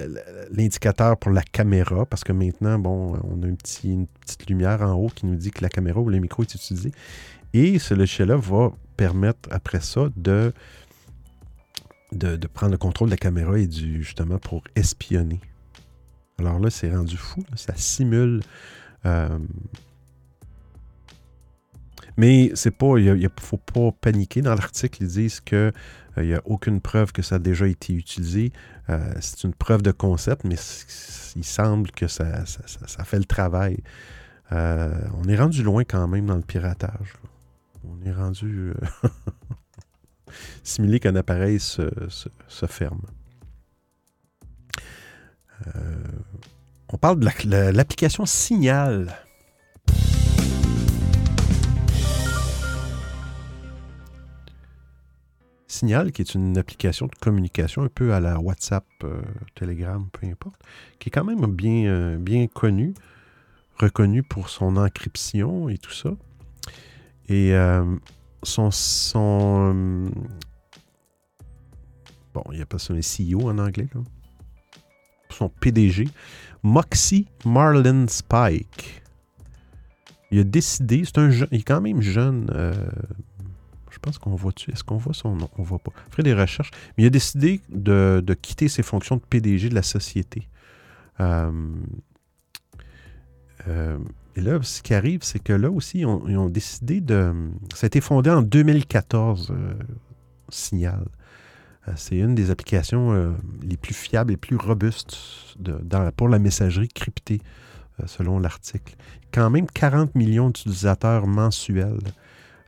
[0.51, 5.11] l'indicateur pour la caméra, parce que maintenant, bon, on a une petite lumière en haut
[5.15, 6.93] qui nous dit que la caméra ou le micro est utilisé.
[7.53, 10.53] Et ce logiciel-là va permettre, après ça, de,
[12.13, 15.41] de, prendre le contrôle de la caméra et du, justement pour espionner.
[16.39, 17.45] Alors là, c'est rendu fou.
[17.55, 18.41] Ça simule.
[19.05, 19.39] euh,
[22.17, 24.43] mais c'est pas, il ne faut pas paniquer.
[24.43, 25.41] Dans l'article, ils disent
[26.15, 28.53] qu'il n'y a aucune preuve que ça a déjà été utilisé.
[28.91, 30.57] Euh, c'est une preuve de concept, mais
[31.37, 32.61] il semble que ça, ça-
[33.05, 33.79] fait le travail.
[34.53, 37.15] Euh, on est rendu loin quand même dans le piratage.
[37.85, 38.73] On est rendu
[39.05, 39.09] euh,
[40.63, 42.29] simuler qu'un appareil se, se-
[42.67, 43.03] ferme.
[45.67, 45.71] Euh,
[46.89, 49.15] on parle de la- la- l'application Signal.
[55.73, 59.23] Signal, qui est une application de communication un peu à la WhatsApp, euh,
[59.55, 60.61] Telegram, peu importe,
[60.99, 62.93] qui est quand même bien, euh, bien connue,
[63.79, 66.11] reconnue pour son encryption et tout ça.
[67.29, 67.85] Et euh,
[68.43, 68.71] son.
[68.71, 70.11] son euh,
[72.35, 73.89] bon, il n'y a pas ça un CEO en anglais.
[75.31, 76.07] Son PDG,
[76.63, 79.03] Moxie Marlin Spike.
[80.31, 82.51] Il a décidé, c'est un jeune, il est quand même jeune.
[84.03, 84.71] Pense qu'on voit dessus.
[84.73, 85.49] Est-ce qu'on voit son nom?
[85.57, 85.93] On voit pas.
[86.09, 86.71] Je ferai des recherches.
[86.97, 90.49] Mais il a décidé de, quitter ses fonctions de PDG de la société.
[91.21, 91.51] Euh,
[93.69, 93.99] euh,
[94.37, 97.33] et là, ce qui arrive, c'est que là aussi, ils ont, décidé de.
[97.75, 99.75] Ça a été fondé en 2014, euh,
[100.49, 101.05] Signal.
[101.97, 105.19] C'est une des applications les plus fiables et plus robustes
[106.17, 107.41] pour la messagerie cryptée,
[108.07, 108.95] selon l'article.
[109.33, 111.99] Quand même 40 millions d'utilisateurs mensuels.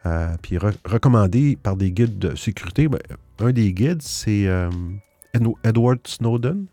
[0.06, 2.88] Euh, puis re- recommandé par des guides de sécurité.
[2.88, 3.00] Ben,
[3.38, 4.70] un des guides, c'est euh,
[5.32, 6.66] Ed- Edward Snowden,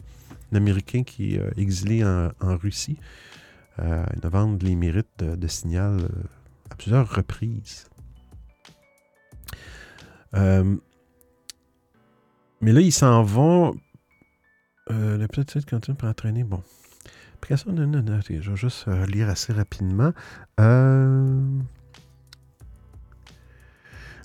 [0.51, 2.97] l'Américain qui est euh, exilé en, Russie.
[3.79, 6.09] Euh, il a vendu les mérites de, Signal
[6.69, 7.85] à plusieurs reprises.
[10.33, 10.79] Mais
[12.73, 13.75] là, ils s'en vont.
[14.89, 16.43] La petite cantine pour entraîner.
[16.43, 16.61] Bon.
[17.49, 20.11] Je vais juste lire assez rapidement.
[20.59, 21.41] Euh,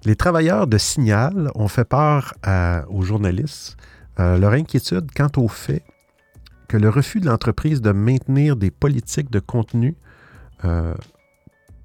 [0.07, 3.76] les travailleurs de Signal ont fait part à- aux journalistes
[4.20, 5.82] euh, leur inquiétude quant au fait
[6.68, 9.96] que le refus de l'entreprise de maintenir des politiques de contenu
[10.64, 10.94] euh,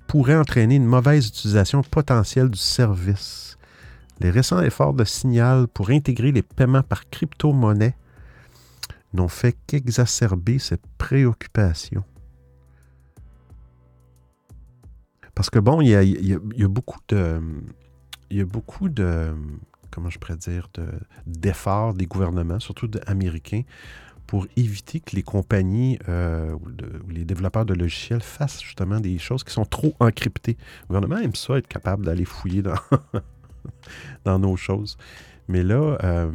[0.08, 3.58] pourrait entraîner une mauvaise utilisation potentielle du service.
[4.20, 7.96] Les récents efforts de Signal pour intégrer les paiements par crypto-monnaie
[9.14, 12.04] n'ont fait qu'exacerber cette préoccupation.
[15.34, 17.42] Parce que bon, y il y a beaucoup de.
[18.32, 19.34] Il y a beaucoup de.
[19.92, 20.88] Comment je pourrais dire de-
[21.28, 23.64] d'efforts des gouvernements, surtout américains,
[24.26, 26.62] pour éviter que les compagnies euh, ou,
[27.10, 30.56] les développeurs de logiciels fassent justement des choses qui sont trop encryptées.
[30.84, 32.78] Le gouvernement aime ça, être capable d'aller fouiller dans,
[34.24, 34.98] dans nos choses.
[35.50, 36.32] Mais là, euh,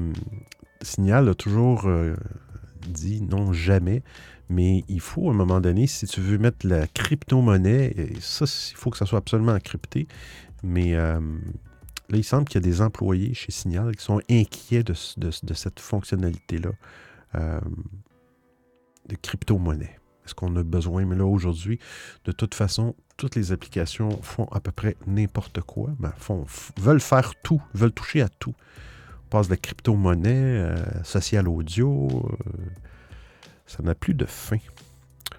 [0.83, 2.15] Signal a toujours euh,
[2.87, 4.03] dit non, jamais.
[4.51, 8.77] Mais il faut, à un moment donné, si tu veux mettre la crypto-monnaie, ça, il
[8.77, 10.07] faut que ça soit absolument encrypté.
[10.63, 10.95] Mais
[12.09, 15.19] là, il semble qu'il y a des employés chez Signal qui sont inquiets de, ce-
[15.19, 16.71] de- de cette fonctionnalité-là
[17.35, 17.61] euh,
[19.09, 19.99] de crypto-monnaie.
[20.25, 21.05] Est-ce qu'on a besoin?
[21.05, 21.79] Mais là, aujourd'hui,
[22.25, 26.13] de toute façon, toutes les applications font à peu près n'importe quoi, ben,
[26.79, 28.55] veulent faire tout, veulent toucher à tout.
[29.27, 32.53] On passe de la crypto-monnaie, euh, social audio, euh,
[33.67, 34.59] ça n'a plus de fin.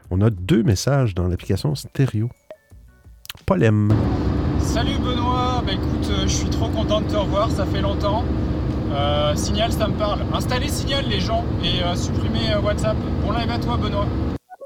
[0.10, 2.30] On a deux messages dans l'application stéréo.
[3.46, 3.92] Polem.
[4.60, 8.24] Salut Benoît, bah écoute, euh, je suis trop content de te revoir, ça fait longtemps.
[8.92, 10.22] Euh, Signal, ça me parle.
[10.34, 12.98] Installez Signal les gens et euh, supprimez euh, WhatsApp.
[13.26, 14.08] Bon live à toi Benoît.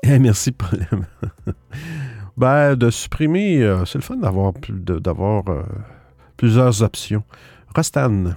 [0.03, 1.05] Eh, merci, Polem.
[2.37, 5.63] ben, de supprimer, euh, c'est le fun d'avoir euh,
[6.37, 7.23] plusieurs options.
[7.75, 8.35] Rostan.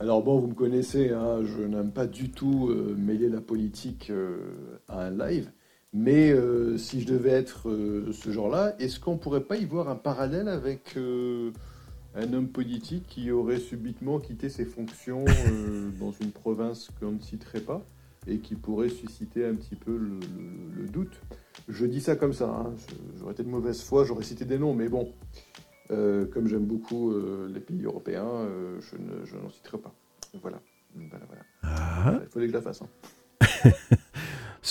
[0.00, 4.10] Alors bon, vous me connaissez, hein, je n'aime pas du tout euh, mêler la politique
[4.10, 5.50] euh, à un live,
[5.98, 9.88] mais euh, si je devais être euh, ce genre-là, est-ce qu'on pourrait pas y voir
[9.88, 11.50] un parallèle avec euh,
[12.14, 15.24] un homme politique qui aurait subitement quitté ses fonctions
[16.00, 17.84] dans une province qu'on ne citerait pas
[18.26, 21.20] et qui pourrait susciter un petit peu le, le- le doute?
[21.68, 22.74] Je dis ça comme ça, hein,
[23.18, 25.12] j'aurais été de mauvaise foi, j'aurais cité des noms, mais bon,
[25.88, 27.12] comme j'aime beaucoup
[27.52, 28.46] les pays européens,
[28.80, 29.92] je ne- je n'en citerai pas.
[30.42, 30.60] Voilà.
[30.94, 31.42] Voilà, voilà.
[31.62, 32.20] Ah.
[32.22, 32.82] Il fallait que je la fasse.
[32.82, 32.88] hein.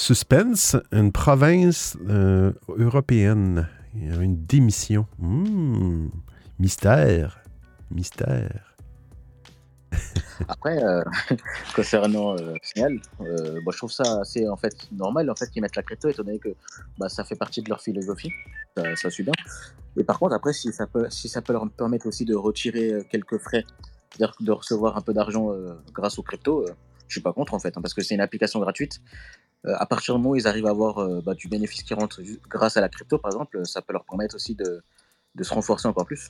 [0.08, 3.68] Suspense, une province euh, européenne.
[3.94, 5.06] Une démission.
[5.20, 6.08] Hmm.
[6.60, 7.44] Mystère.
[7.92, 8.74] Mystère.
[10.48, 11.04] Après, euh,
[11.76, 14.46] concernant euh, Signal, euh, bah, je trouve ça assez
[14.94, 16.56] normal en fait qu'ils mettent la crypto étant donné que
[16.98, 18.32] bah, ça fait partie de leur philosophie,
[18.96, 19.34] ça, suit bien.
[19.98, 22.94] Et par contre, après, si ça peut, si ça peut leur permettre aussi de retirer
[22.94, 23.66] euh, quelques frais,
[24.12, 26.72] c'est-à-dire de recevoir un peu d'argent euh, grâce aux crypto, euh,
[27.08, 29.02] je suis pas contre en fait, hein, parce que c'est une application gratuite.
[29.68, 31.94] Euh, à partir du moment où ils arrivent à avoir euh, bah, du bénéfice qui
[31.94, 34.82] rentre grâce à la crypto, par exemple, ça peut leur permettre aussi de,
[35.36, 36.30] de se renforcer encore plus.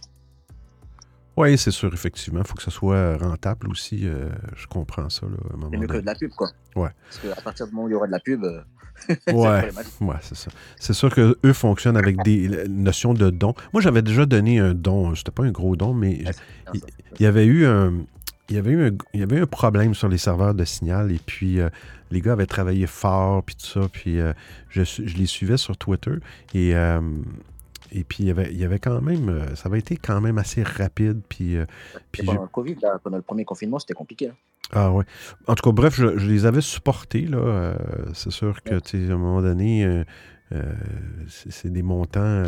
[1.37, 2.39] Oui, c'est sûr, effectivement.
[2.39, 4.07] Il faut que ça soit rentable aussi.
[4.07, 5.27] euh, je comprends ça.
[5.27, 6.49] Là, à un moment C'est mieux que de la pub, quoi.
[6.75, 6.89] Ouais.
[7.09, 8.61] Parce qu'à partir du moment où il y aura de la pub, euh,
[9.27, 10.49] c'est Ouais, c'est ça.
[10.79, 13.53] C'est sûr qu'eux fonctionnent avec des notions de don.
[13.71, 15.13] Moi, j'avais déjà donné un don.
[15.13, 16.81] C'était pas un gros don, mais Ouais,
[17.19, 17.93] il y avait eu un.
[18.49, 20.63] Il y, avait eu un, il y avait eu un problème sur les serveurs de
[20.63, 21.69] signal et puis euh,
[22.11, 24.33] les gars avaient travaillé fort puis tout ça puis euh,
[24.69, 26.13] je, les suivais sur Twitter
[26.53, 27.01] et, euh,
[27.91, 30.21] et puis il y, avait, il y avait quand même euh, ça avait été quand
[30.21, 31.57] même assez rapide puis,
[32.11, 34.29] puis pendant le Covid, là, pendant le premier confinement, c'était compliqué.
[34.29, 34.35] hein.
[34.71, 35.03] ah ouais.
[35.47, 37.25] En tout cas, bref, je, je les avais supportés.
[37.25, 37.73] Là.
[38.13, 40.03] C'est sûr que, tu sais, à un moment donné,
[41.27, 42.43] c'est des montants.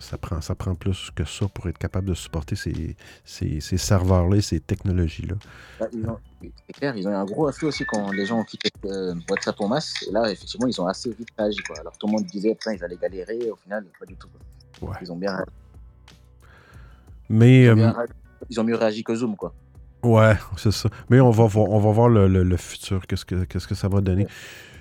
[0.00, 3.76] Ça, prend, ça prend plus que ça pour être capable de supporter ces, ces, ces
[3.78, 5.34] serveurs-là, ces technologies-là.
[5.80, 9.14] C'est clair, ils ont eu un gros afflux aussi quand les gens ont quitté euh,
[9.28, 9.92] WhatsApp en masse.
[10.08, 11.58] Et là, effectivement, ils ont assez vite réagi.
[11.66, 11.76] Quoi.
[11.80, 13.50] Alors tout le monde disait, putain, ils allaient galérer.
[13.50, 14.28] Au final, pas du tout.
[14.80, 14.90] quoi.
[14.90, 14.96] Ouais.
[15.02, 15.50] Ils ont bien réagi.
[17.28, 18.12] Mais, Ils ont, euh, bien réagi.
[18.50, 19.52] Ils ont mieux réagi que Zoom, quoi.
[20.02, 20.88] ouais, c'est ça.
[21.10, 23.74] Mais on va voir, on va voir le, le- le futur, qu'est-ce que, qu'est-ce que
[23.74, 24.26] ça va donner.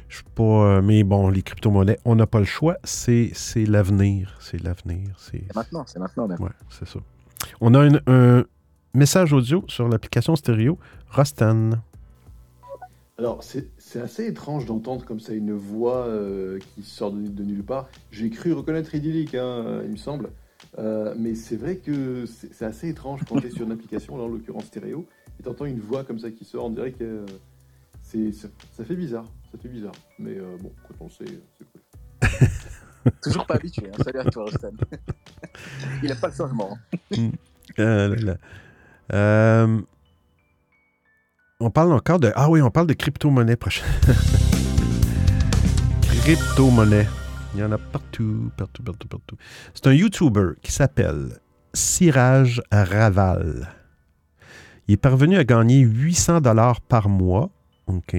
[0.09, 0.43] Je suis pas.
[0.43, 2.77] euh, mais bon, les crypto-monnaies, on n'a pas le choix.
[2.83, 4.37] C'est, c'est l'avenir.
[4.39, 5.15] C'est l'avenir.
[5.17, 6.41] C'est, maintenant, c'est maintenant même.
[6.41, 6.99] Ouais, c'est ça.
[7.61, 8.45] On a une- un
[8.93, 10.77] message audio sur l'application stéréo
[11.11, 11.71] Rostan.
[13.19, 17.63] Alors, c'est assez étrange d'entendre comme ça une voix euh, qui sort de, de nulle
[17.63, 17.89] part.
[18.11, 20.29] J'ai cru reconnaître Idyllic, hein, il me semble.
[20.77, 24.23] Euh, mais c'est vrai que c'est assez étrange quand tu es sur une application, là
[24.23, 25.05] en l'occurrence stéréo,
[25.39, 27.25] et tu entends une voix comme ça qui sort, on dirait que euh,
[28.03, 29.25] c'est ça, ça fait bizarre.
[29.57, 29.93] Ça fait bizarre.
[30.19, 31.25] Mais euh, bon, quand on sait,
[31.57, 33.11] c'est cool.
[33.23, 33.87] Toujours pas habitué.
[33.87, 34.03] hein.
[34.03, 34.45] Salut à toi.
[36.03, 36.77] Il n'a pas le changement.
[37.79, 38.37] Euh, là, là.
[39.13, 39.81] Euh,
[41.59, 42.31] on parle encore de.
[42.35, 43.87] Ah oui, on parle de crypto-monnaie prochaine.
[46.01, 47.07] crypto-monnaie.
[47.55, 49.37] Il y en a partout, partout, partout, partout.
[49.73, 51.39] C'est un YouTuber qui s'appelle
[51.73, 53.69] Siraj Raval.
[54.87, 57.49] Il est parvenu à gagner 800 dollars par mois,
[57.87, 58.15] OK,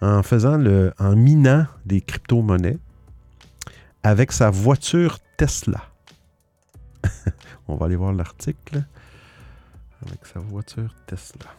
[0.00, 2.78] en faisant le, en minant des crypto-monnaies
[4.02, 5.82] avec sa voiture Tesla.
[7.68, 8.84] On va aller voir l'article
[10.06, 11.50] avec sa voiture Tesla.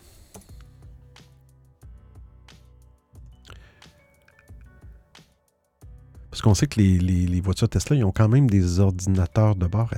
[6.30, 9.92] Parce qu'on sait que les, voitures Tesla, ils ont quand même des ordinateurs de bord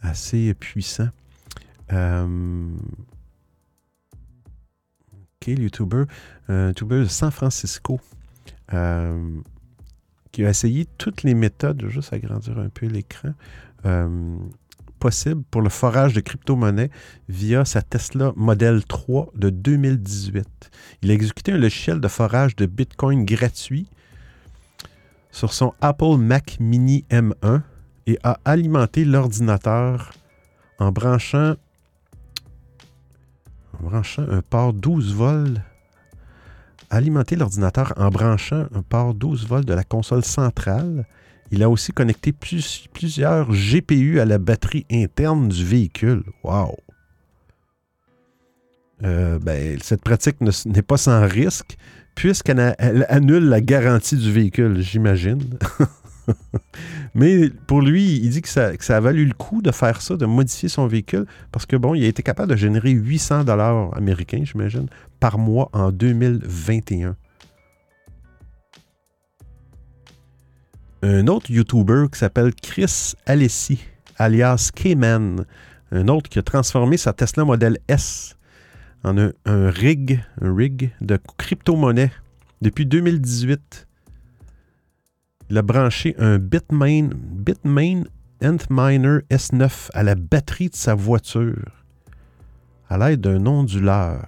[0.00, 1.08] assez, puissants.
[1.92, 2.68] Euh,
[5.46, 6.04] le YouTuber,
[6.48, 8.00] de San Francisco
[8.72, 9.40] euh,
[10.32, 13.30] qui a essayé toutes les méthodes, juste agrandir un peu l'écran,
[13.86, 14.36] euh,
[14.98, 16.90] possibles pour le forage de crypto-monnaies
[17.28, 20.70] via sa Tesla Model 3 de 2018.
[21.02, 23.86] Il a exécuté un logiciel de forage de Bitcoin gratuit
[25.30, 27.60] sur son Apple Mac Mini M1
[28.06, 30.12] et a alimenté l'ordinateur
[30.78, 31.54] en branchant,
[33.80, 35.60] branchant un port 12 volts.
[36.90, 41.06] Alimenter l'ordinateur en branchant un port 12 volts de la console centrale.
[41.50, 46.22] Il a aussi connecté plus- plusieurs GPU à la batterie interne du véhicule.
[46.42, 46.76] Wow!
[49.02, 51.76] Euh, ben, cette pratique ne- n'est pas sans risque
[52.14, 52.74] puisqu'elle
[53.08, 55.42] annule la garantie du véhicule, j'imagine.
[57.14, 60.26] Mais pour lui, il dit que ça, a valu le coup de faire ça, de
[60.26, 64.42] modifier son véhicule, parce que bon, il a été capable de générer 800 dollars américains,
[64.44, 64.86] j'imagine,
[65.20, 67.16] par mois en 2021.
[71.02, 73.78] Un autre YouTuber qui s'appelle Chris Alessi,
[74.16, 75.44] alias K-Man,
[75.92, 78.36] un autre qui a transformé sa Tesla Model S
[79.04, 82.10] en un, un rig, un rig de crypto-monnaie
[82.62, 83.86] depuis 2018.
[85.50, 88.04] Il a branché un Bitmain, Bitmain
[88.42, 91.84] Antminer S9 à la batterie de sa voiture
[92.88, 94.26] à l'aide d'un onduleur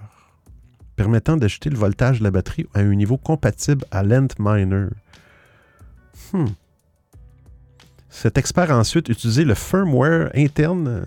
[0.95, 4.87] permettant d'ajouter le voltage de la batterie à un niveau compatible à l'Antminer.
[6.33, 6.47] Hmm.
[8.09, 11.03] Cet expert a ensuite utilisé le firmware interne, euh,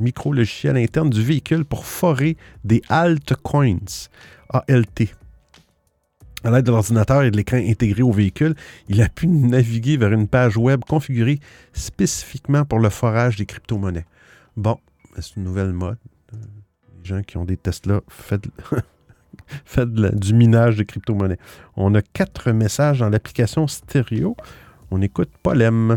[0.00, 4.08] micro-logiciel interne du véhicule pour forer des altcoins,
[4.48, 5.14] ALT.
[6.44, 8.54] À l'aide de l'ordinateur et de l'écran intégré au véhicule,
[8.88, 11.40] il a pu naviguer vers une page web configurée
[11.72, 14.06] spécifiquement pour le forage des crypto-monnaies.
[14.56, 14.78] Bon,
[15.18, 15.98] c'est une nouvelle mode.
[16.32, 18.44] Les gens qui ont des Tesla, faites,
[19.64, 21.38] faites du minage de crypto-monnaies.
[21.76, 24.36] On a quatre messages dans l'application stéréo.
[24.92, 25.96] On écoute Polem.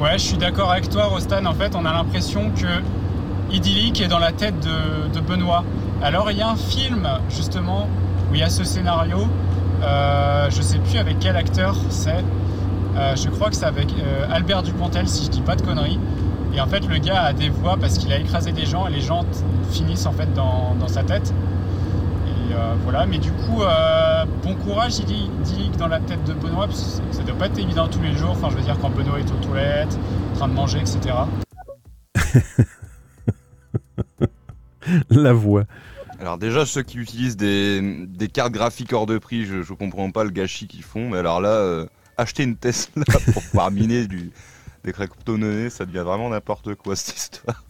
[0.00, 1.44] Ouais, je suis d'accord avec toi, Rostan.
[1.46, 5.64] En fait, on a l'impression que Idyllic est dans la tête de Benoît.
[6.00, 7.88] Alors, il y a un film, justement,
[8.30, 9.18] où il y a ce scénario.
[9.84, 12.24] Euh, je sais plus avec quel acteur c'est.
[12.96, 15.98] Euh, je crois que c'est avec euh, Albert Dupontel, si je dis pas de conneries.
[16.54, 18.90] Et en fait, le gars a des voix parce qu'il a écrasé des gens et
[18.90, 19.24] les gens
[19.70, 21.34] finissent en fait dans, sa tête.
[22.28, 22.54] Et
[22.84, 23.62] voilà, mais du coup,
[24.44, 27.88] bon courage, Idyllic dans la tête de Benoît, parce que ça doit pas être évident
[27.88, 28.30] tous les jours.
[28.30, 29.98] Enfin, je veux dire, quand Benoît est aux toilettes,
[30.32, 31.16] en train de manger, etc.
[35.10, 35.64] La voix.
[36.24, 40.10] Alors déjà, ceux qui utilisent des, des cartes graphiques hors de prix, je, je comprends
[40.10, 41.10] pas le gâchis qu'ils font.
[41.10, 41.84] Mais alors là, euh,
[42.16, 43.04] acheter une Tesla
[43.34, 44.30] pour pouvoir miner du,
[44.84, 47.62] des crypto-monnaies, ça devient vraiment n'importe quoi cette histoire.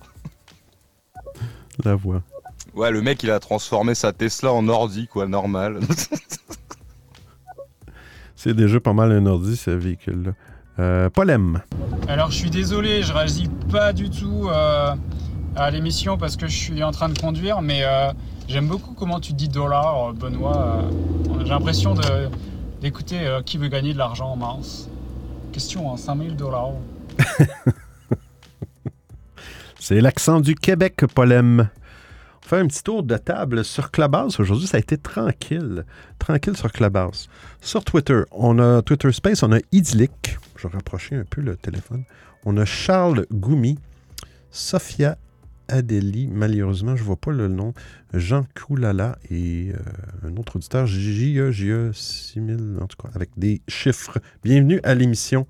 [1.84, 2.22] La voix.
[2.76, 5.80] Ouais, le mec, il a transformé sa Tesla en ordi, quoi, normal.
[8.36, 10.30] C'est déjà pas mal un ordi, ce véhicule-là.
[10.78, 11.60] Euh, Polem.
[12.06, 14.94] Alors, je suis désolé, je réagis pas du tout euh,
[15.56, 18.12] à l'émission parce que je suis en train de conduire, mais euh,
[18.48, 20.82] j'aime beaucoup comment tu dis dollar, euh, Benoît.
[20.82, 20.90] Euh,
[21.40, 21.94] J'ai l'impression
[22.80, 24.88] d'écouter euh, qui veut gagner de l'argent en mars.
[25.52, 26.72] Question, hein, 5000 dollars.
[29.80, 31.68] C'est l'accent du Québec, Polem.
[32.42, 34.40] On fait un petit tour de table sur Clubhouse.
[34.40, 35.84] Aujourd'hui, ça a été tranquille.
[36.18, 37.28] Tranquille sur Clubhouse.
[37.60, 40.38] Sur Twitter, on a Twitter Space, on a Idyllic.
[40.56, 42.04] Je vais rapprocher un peu le téléphone.
[42.44, 43.78] On a Charles Goumi,
[44.50, 45.16] Sophia
[45.68, 47.72] Adélie, malheureusement, je ne vois pas le nom,
[48.12, 53.62] Jean Koulala et euh, un autre auditeur, JE, JE 6000, en tout cas, avec des
[53.68, 54.18] chiffres.
[54.42, 55.46] Bienvenue à l'émission.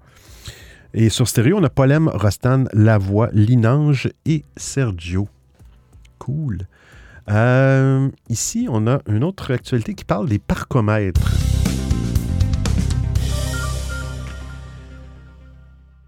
[0.93, 5.29] Et sur stéréo, on a Polem, Rostan, Lavoie, Linange et Sergio.
[6.19, 6.69] Cool.
[7.29, 11.33] Euh, ici, on a une autre actualité qui parle des parcomètres.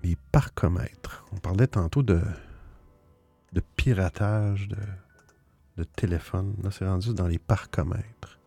[0.05, 1.25] Les parcomètres.
[1.33, 2.21] On parlait tantôt de,
[3.57, 4.77] de piratage de,
[5.79, 6.55] de téléphone.
[6.63, 8.39] Là, c'est rendu dans les parcomètres.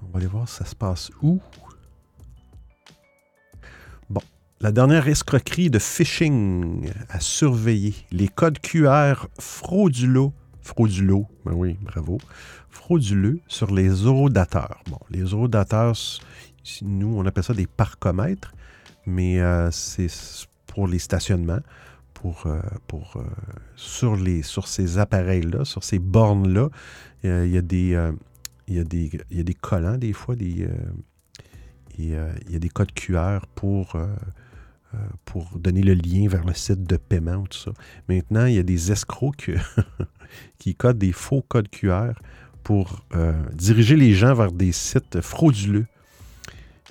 [0.00, 1.40] On va aller voir si ça se passe où.
[4.08, 4.22] Bon.
[4.60, 7.94] La dernière escroquerie de phishing à surveiller.
[8.12, 10.30] Les codes QR frauduleux.
[10.62, 12.18] Frauduleux, ben oui, bravo.
[12.68, 14.84] Frauduleux sur les eurodateurs.
[14.88, 15.96] Bon, les eurodateurs,
[16.64, 18.54] ici, nous, on appelle ça des parcomètres,
[19.04, 20.08] mais euh, c'est
[20.70, 21.58] pour les stationnements,
[22.14, 23.22] pour, euh, pour, euh,
[23.74, 26.68] sur, les, sur ces appareils-là, sur ces bornes-là.
[27.24, 27.96] euh, Il y a des.
[28.68, 28.86] il
[29.30, 30.68] il y a des collants, des fois, des, euh,
[31.98, 33.96] il y a des codes QR pour,
[35.24, 37.72] pour donner le lien vers le site de paiement ou tout ça.
[38.08, 39.50] Maintenant, il y a des escrocs
[40.58, 42.12] qui codent des faux codes QR
[42.62, 43.04] pour
[43.52, 45.86] diriger les gens vers des sites frauduleux.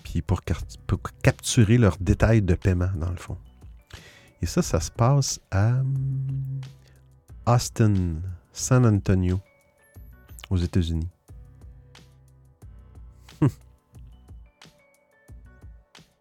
[0.03, 0.41] Puis pour,
[0.86, 3.38] pour capturer leurs détails de paiement, dans le fond.
[4.42, 6.62] Et ça, ça se passe à hum,
[7.46, 8.16] Austin,
[8.54, 9.42] San Antonio,
[10.50, 11.10] aux États-Unis.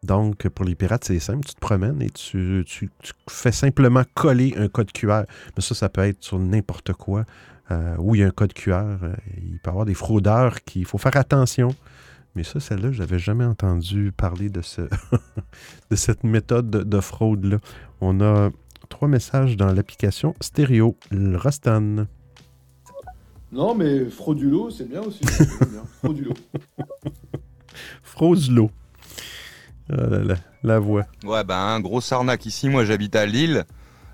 [0.03, 1.47] Donc, pour les pirates, c'est simple.
[1.47, 2.65] Tu te promènes et tu,
[3.29, 5.23] fais simplement coller un code QR.
[5.57, 7.25] Mais ça, ça peut être sur n'importe quoi.
[7.71, 8.73] euh, où il y a un code QR.
[9.03, 10.81] euh, il peut y avoir des fraudeurs qui...
[10.81, 11.75] Il faut faire attention.
[12.39, 14.83] Mais ça, celle-là, je n'avais jamais entendu parler de, ce
[15.91, 17.59] de cette méthode de, de fraude-là.
[18.01, 18.51] On a
[18.89, 20.97] trois messages dans l'application stéréo.
[21.11, 22.07] Rostan.
[23.51, 25.19] Non, mais fraudulo, c'est bien aussi.
[25.25, 25.83] Bien.
[25.99, 26.33] Fraudulo.
[28.05, 28.71] Fraudulo.
[29.91, 31.07] Ah là là, la voix.
[31.25, 32.69] Ouais, ben, un gros arnaque ici.
[32.69, 33.65] Moi, j'habite à Lille.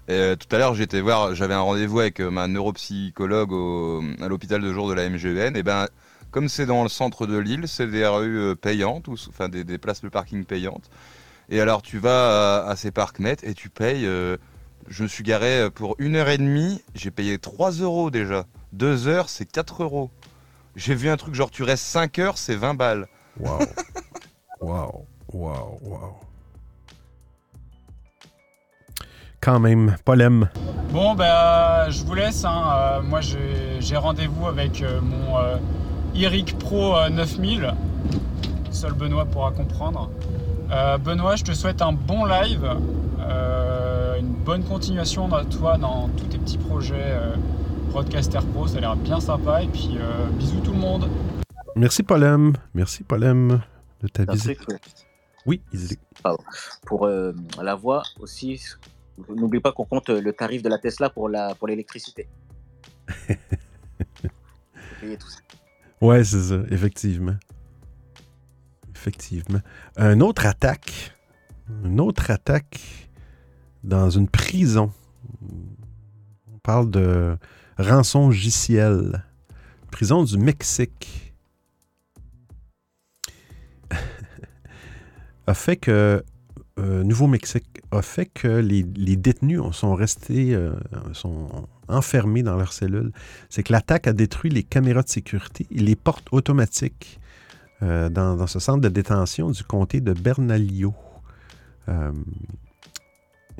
[0.09, 4.03] Et, euh, tout à l'heure, j'étais voir, j'avais un rendez-vous avec euh, ma neuropsychologue au-
[4.23, 5.57] à l'hôpital de jour de la MGN.
[5.57, 5.89] Et ben,
[6.35, 9.63] comme c'est dans le centre de Lille, c'est des rues euh, payantes, ou, enfin des,
[9.63, 10.91] des places de parking payantes.
[11.49, 14.05] Et alors, tu vas à, à ces parcs-net et tu payes.
[14.05, 14.37] euh,
[14.89, 18.47] je me suis garé euh, pour une heure et demie, j'ai payé 3 euros déjà.
[18.73, 20.11] Deux heures, c'est 4 euros.
[20.75, 23.07] J'ai vu un truc genre, tu restes 5 heures, c'est 20 balles.
[23.39, 23.59] Wow.
[24.61, 25.07] wow.
[25.33, 25.79] Wow.
[25.83, 26.17] Wow.
[29.41, 30.49] Quand même, Polem.
[30.91, 32.45] Bon, ben, je vous laisse.
[32.45, 32.65] hein.
[32.77, 35.37] Euh, moi, j'ai j'ai rendez-vous avec euh, mon
[36.15, 37.75] euh, Iric Pro euh, 9000.
[38.71, 40.11] Seul Benoît pourra comprendre.
[40.71, 42.69] Euh, Benoît, je te souhaite un bon live,
[43.21, 47.35] euh, une bonne continuation dans toi dans tous tes petits projets euh,
[47.91, 48.67] Broadcaster Pro.
[48.67, 49.63] Ça a l'air bien sympa.
[49.63, 51.09] Et puis, euh, bisous tout le monde.
[51.77, 52.55] Merci, Polem.
[52.73, 53.61] Merci, Polem,
[54.03, 54.61] de ta visite.
[55.47, 55.61] Oui.
[56.23, 56.43] Pardon.
[56.87, 58.61] Pour euh, la voix aussi,
[59.29, 62.29] n'oublie pas qu'on compte le tarif de la Tesla pour la pour l'électricité.
[63.29, 63.37] Faut
[65.01, 65.41] payer tout ça.
[66.05, 67.37] Ouais, c'est ça, effectivement.
[68.95, 69.61] Effectivement.
[69.97, 71.17] Une autre attaque.
[71.83, 73.09] Une autre attaque
[73.83, 74.93] dans une prison.
[75.41, 77.39] On parle de
[77.79, 79.25] rançon JCL.
[79.91, 81.33] Prison du Mexique.
[85.47, 86.23] a fait que
[86.79, 88.83] euh, Nouveau-Mexique a fait que les,
[89.17, 90.75] détenus sont restés, euh,
[91.15, 93.13] sont enfermés dans leurs cellules.
[93.51, 97.21] C'est que l'attaque a détruit les caméras de sécurité et les portes automatiques
[97.83, 100.95] euh, dans, ce centre de détention du comté de Bernalillo.
[101.89, 102.13] Euh,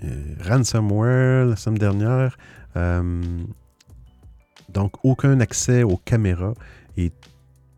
[0.03, 2.37] euh, ransomware la semaine dernière.
[2.77, 3.23] euh,
[4.71, 6.55] donc, aucun accès aux caméras
[6.97, 7.13] et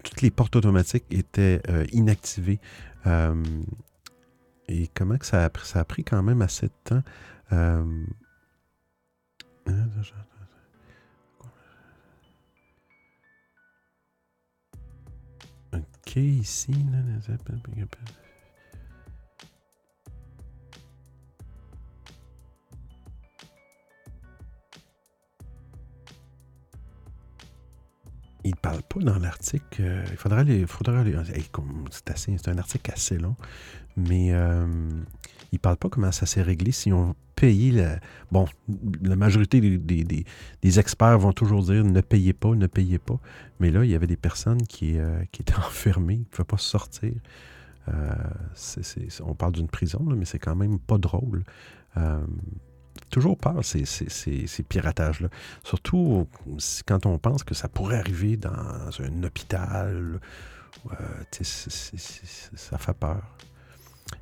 [0.03, 1.61] toutes les portes automatiques étaient
[1.93, 2.61] inactivées.
[4.69, 7.03] Et comment ça a, pris- ça a pris quand même assez de temps.
[7.53, 7.85] Euh,
[16.15, 16.73] Ici.
[28.45, 29.83] Il ne parle pas dans l'article.
[29.83, 30.61] euh, il faudra aller.
[30.67, 31.01] faudra
[31.91, 33.35] c'est, assez- c'est un article assez long.
[33.97, 34.67] Mais euh,
[35.57, 36.73] ne parle pas comment ça s'est réglé.
[36.73, 37.99] Si on payé la.
[38.33, 38.47] Bon,
[39.03, 43.19] la majorité des, des- experts vont toujours dire ne payez pas, ne payez pas.
[43.61, 46.45] Mais là, il y avait des personnes qui, euh, qui étaient enfermées, qui ne pouvaient
[46.47, 47.13] pas sortir.
[47.89, 48.15] Euh,
[49.25, 51.45] on parle d'une prison, là, mais c'est quand même pas drôle.
[51.97, 52.19] Euh,
[53.11, 55.29] toujours peur, ces, ces- ces- piratages-là.
[55.63, 56.27] Surtout
[56.87, 58.51] quand on pense que ça pourrait arriver dans
[59.01, 60.19] un hôpital.
[62.55, 63.23] ça fait peur.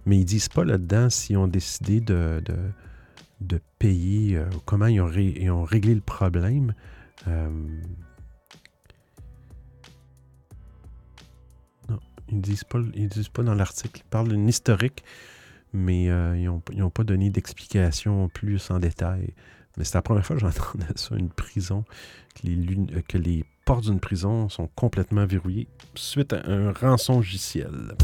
[0.06, 2.42] Mais ils disent pas là-dedans s'ils ont décidé de,
[3.40, 6.74] de, payer, euh, comment ils ont, ils ont réglé le problème.
[7.28, 7.50] Euh,
[11.88, 14.00] non, ils disent pas, disent pas dans l'article.
[14.04, 15.04] Ils parlent d'une historique,
[15.72, 19.34] mais euh, ils n'ont pas donné d'explication plus en détail.
[19.76, 21.84] Mais c'est la première fois que j'entendais ça, une prison,
[22.34, 27.96] que les, que les portes d'une prison sont complètement verrouillées suite à un rançon logiciel.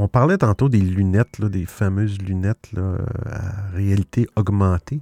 [0.00, 2.70] On parlait tantôt des lunettes, des fameuses lunettes
[3.26, 5.00] à réalité augmentée.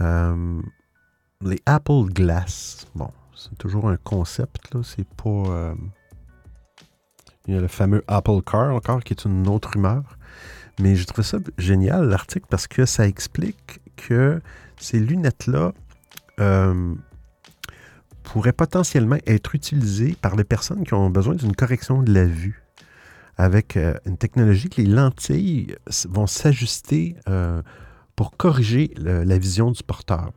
[0.00, 0.60] Euh,
[1.42, 5.28] les Apple Glass, bon, c'est toujours un concept, là, c'est pas...
[5.28, 5.74] euh,
[7.46, 10.18] il y a le fameux Apple Car encore, qui est une autre rumeur.
[10.80, 14.42] Mais je trouve ça génial, l'article, parce que ça explique que
[14.76, 15.72] ces lunettes-là
[16.40, 16.96] euh,
[18.24, 22.64] pourrait potentiellement être utilisé par les personnes qui ont besoin d'une correction de la vue
[23.38, 25.76] avec euh, une technologie que les lentilles
[26.08, 27.62] vont s'ajuster euh,
[28.16, 30.32] pour corriger la vision du porteur.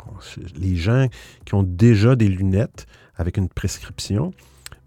[0.56, 1.08] Les gens
[1.46, 2.86] qui ont déjà des lunettes
[3.16, 4.34] avec une prescription,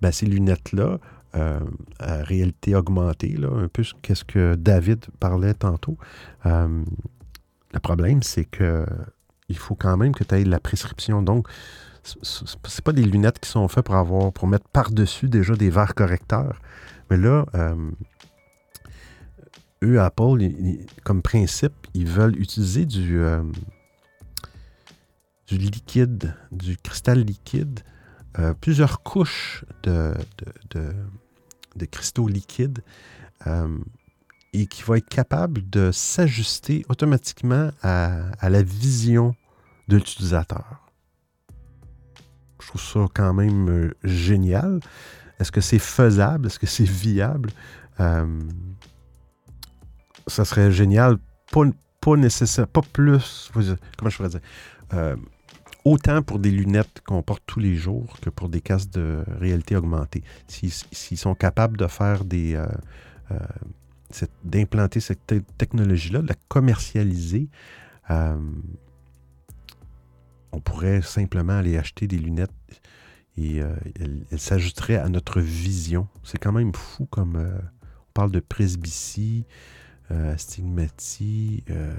[0.00, 1.00] ben, ces lunettes-là,
[1.34, 1.58] euh,
[1.98, 5.98] à réalité augmentée, là, un peu ce que David parlait tantôt,
[6.44, 8.86] le problème, c'est que
[9.48, 11.20] il faut quand même que tu aies la prescription.
[11.20, 11.48] Donc,
[12.22, 15.96] c'est pas des lunettes qui sont faites pour avoir pour mettre par-dessus déjà des verres
[15.96, 16.60] correcteurs.
[17.14, 17.90] Mais là, euh,
[19.84, 20.38] eux, Apple,
[21.04, 23.44] comme principe, ils veulent utiliser du, euh,
[25.48, 27.80] liquide, du cristal liquide,
[28.40, 30.12] euh, plusieurs couches de,
[30.72, 30.92] de-
[31.76, 32.82] de- cristaux liquides
[34.52, 39.36] et qui va être capable de s'ajuster automatiquement à, la vision
[39.86, 40.90] de l'utilisateur.
[42.60, 44.80] Je trouve ça quand même génial.
[45.40, 46.46] Est-ce que c'est faisable?
[46.46, 47.50] Est-ce que c'est viable?
[48.00, 48.40] Euh,
[50.26, 51.18] ça serait génial.
[51.50, 53.50] Pas, nécessaire, pas plus.
[53.52, 54.40] Comment je pourrais dire?
[54.92, 55.16] Euh,
[55.84, 59.76] autant pour des lunettes qu'on porte tous les jours que pour des casques de réalité
[59.76, 60.22] augmentée.
[60.48, 62.54] S'ils sont capables de faire des.
[62.54, 62.66] euh,
[64.44, 67.48] d'implanter cette te- technologie-là, de la commercialiser,
[68.08, 68.38] on
[70.62, 72.52] pourrait simplement aller acheter des lunettes
[73.36, 73.74] et euh,
[74.30, 76.08] elles s'ajouteraient à notre vision.
[76.22, 77.36] C'est quand même fou comme.
[77.36, 77.58] euh,
[78.08, 79.44] on parle de presbytie,
[80.10, 81.94] euh, stigmatie, euh,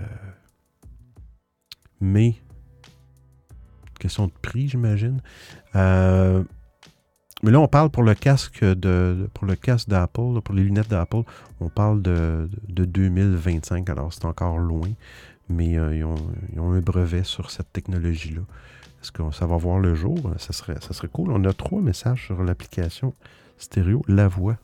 [2.00, 2.36] mais.
[4.00, 5.22] Question de prix, j'imagine.
[7.44, 10.90] Mais là, on parle pour le casque de pour le casque d'Apple, pour les lunettes
[10.90, 11.22] d'Apple,
[11.60, 14.90] on parle de, de 2025, alors c'est encore loin,
[15.50, 16.16] mais ils, ont,
[16.54, 18.42] ils ont un brevet sur cette technologie-là.
[19.06, 20.18] Est-ce que ça va voir le jour?
[20.40, 21.32] Ça serait, ça serait cool.
[21.32, 23.14] On a trois messages sur l'application
[23.60, 24.56] stéréo La Voix.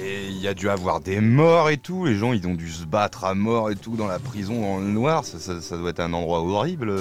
[0.00, 2.70] Et il y a dû avoir des morts et tout, les gens ils ont dû
[2.70, 5.76] se battre à mort et tout dans la prison dans le noir, ça, ça- ça
[5.76, 6.92] doit être un endroit horrible.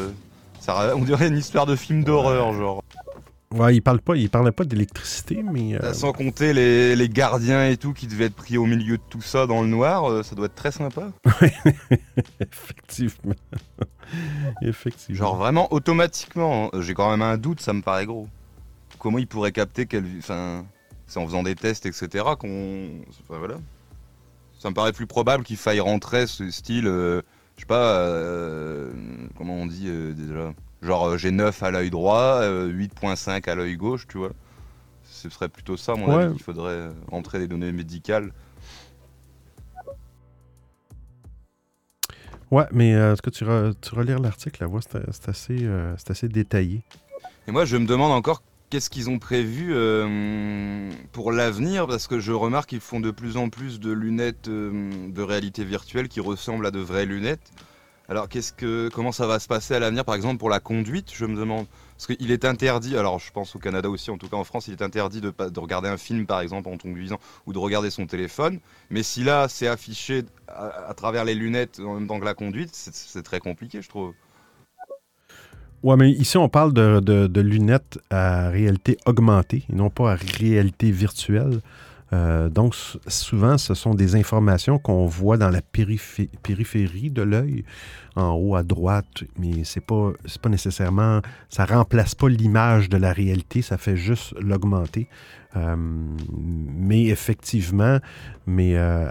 [0.59, 2.81] Ça, on dirait une histoire de film d'horreur, genre.
[3.55, 5.75] Ouais, il parle pas, il parlait pas d'électricité, mais.
[5.81, 9.03] euh, Sans compter les, les gardiens et tout qui devaient être pris au milieu de
[9.09, 11.11] tout ça dans le noir, euh, ça doit être très sympa.
[12.39, 13.35] Effectivement.
[14.61, 15.17] Effectivement.
[15.17, 16.81] Genre vraiment automatiquement, hein.
[16.81, 18.27] j'ai quand même un doute, ça me paraît gros.
[18.99, 20.05] Comment ils pourraient capter quelle.
[20.17, 20.65] Enfin,
[21.07, 22.23] c'est en faisant des tests, etc.
[22.39, 22.89] qu'on.
[23.29, 23.55] Enfin voilà.
[24.59, 26.87] Ça me paraît plus probable qu'il faille rentrer ce style.
[26.87, 27.21] euh,
[27.55, 27.99] je sais pas.
[27.99, 28.91] euh,
[29.37, 30.53] comment on dit euh, déjà?
[30.85, 34.31] Genre euh, j'ai 9 à l'œil droit, euh, 8.5 à l'œil gauche, tu vois.
[35.03, 36.23] Ce serait plutôt ça, mon Ouais.
[36.25, 38.31] avis, qu'il faudrait euh, rentrer des données médicales.
[42.51, 45.95] Ouais, mais euh, est-ce que tu, re- tu relire l'article, la voix, c'est assez, euh,
[46.07, 46.83] assez détaillé.
[47.47, 52.19] Et moi, je me demande encore qu'est-ce qu'ils ont prévu euh, pour l'avenir, parce que
[52.19, 56.19] je remarque qu'ils font de plus en plus de lunettes euh, de réalité virtuelle qui
[56.19, 57.51] ressemblent à de vraies lunettes.
[58.07, 61.11] Alors, qu'est-ce que, comment ça va se passer à l'avenir, par exemple, pour la conduite,
[61.13, 61.65] je me demande?
[61.97, 64.67] Parce qu'il est interdit, alors je pense au Canada aussi, en tout cas en France,
[64.67, 68.05] il est interdit de, regarder un film, par exemple, en conduisant, ou de regarder son
[68.05, 68.59] téléphone.
[68.89, 72.69] Mais si là, c'est affiché à, travers les lunettes en même temps que la conduite,
[72.73, 74.13] c'est- très compliqué, je trouve.
[75.83, 80.15] Ouais, mais ici, on parle de- de lunettes à réalité augmentée et non pas à
[80.15, 81.61] réalité virtuelle.
[82.15, 82.75] Euh, donc,
[83.07, 87.65] souvent, ce sont des informations qu'on voit dans la périphé- périphérie de l'œil,
[88.15, 90.11] en haut à droite, mais c'est pas,
[90.41, 95.09] pas nécessairement, ça remplace pas l'image de la réalité, ça fait juste l'augmenter.
[95.57, 97.99] Euh, mais effectivement,
[98.45, 99.07] mais euh,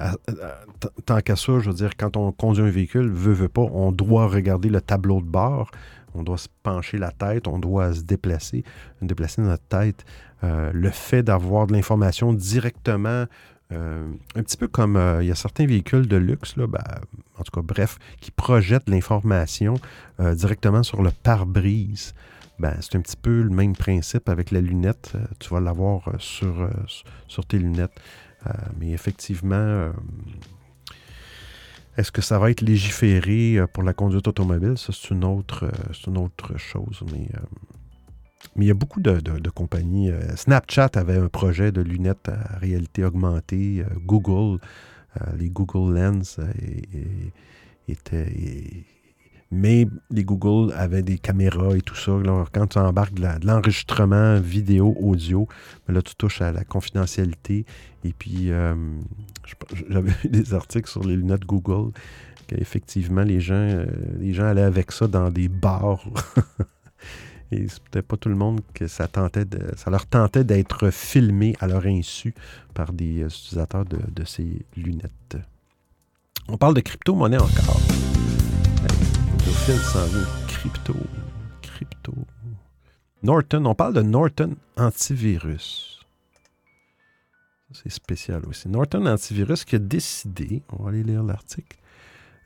[1.07, 3.93] tant qu'à ça, je veux dire, quand on conduit un véhicule, veut, veut pas, on
[3.93, 5.71] doit regarder le tableau de bord,
[6.15, 8.65] on doit se pencher la tête, on doit se déplacer,
[9.03, 10.05] déplacer notre tête.
[10.43, 13.25] Euh, le fait d'avoir de l'information directement,
[13.73, 16.85] euh, un petit peu comme euh, il y a certains véhicules de luxe, là, ben,
[17.39, 19.75] en tout cas, bref, qui projettent l'information
[20.19, 22.15] directement sur le pare-brise.
[22.61, 25.13] Ben, c'est un petit peu le même principe avec la lunette.
[25.41, 26.69] Tu vas l'avoir sur,
[27.49, 28.01] tes lunettes.
[28.79, 29.91] Mais effectivement,
[31.97, 34.75] est-ce que ça va être légiféré euh, pour la conduite automobile?
[34.77, 37.03] Ça, c'est une autre, euh, une autre chose.
[37.13, 37.41] Mais, euh,
[38.57, 40.11] mais il y a beaucoup de, de- compagnies.
[40.37, 43.85] Snapchat avait un projet de lunettes à réalité augmentée.
[44.05, 44.61] Google,
[45.37, 46.41] les Google Lens
[47.89, 48.85] étaient-
[49.51, 52.13] mais les Google avaient des caméras et tout ça.
[52.53, 55.49] Quand tu embarques de l'enregistrement vidéo, audio,
[55.87, 57.65] ben là, tu touches à la confidentialité.
[58.05, 58.75] Et puis, euh,
[59.89, 61.93] j'avais vu des articles sur les lunettes Google
[62.47, 63.87] qu'effectivement, les gens, euh,
[64.19, 66.05] les gens allaient avec ça dans des bars.
[67.53, 70.91] Et c'est peut-être pas tout le monde que ça tentait de, ça leur tentait d'être
[70.91, 72.35] filmé à leur insu
[72.73, 75.37] par des euh, utilisateurs de ces lunettes.
[76.49, 77.81] On parle de crypto-monnaie encore.
[79.55, 80.09] S'en.
[80.47, 80.95] Crypto.
[81.63, 82.13] Crypto.
[83.23, 83.65] Norton.
[83.65, 86.05] On parle de Norton Antivirus.
[87.73, 88.69] C'est spécial aussi.
[88.69, 91.79] Norton Antivirus qui a décidé, on va aller lire l'article,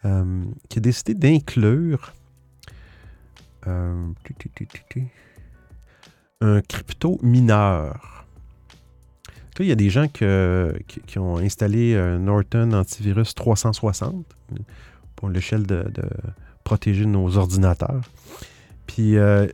[0.04, 2.12] euh, qui a décidé d'inclure
[3.66, 4.12] euh,
[6.40, 8.26] un crypto mineur.
[9.58, 10.24] Il y a des gens qui,
[11.04, 14.24] qui ont installé un Norton Antivirus 360
[15.16, 15.90] pour l'échelle de
[16.68, 18.02] protéger nos ordinateurs.
[18.86, 19.46] Puis euh,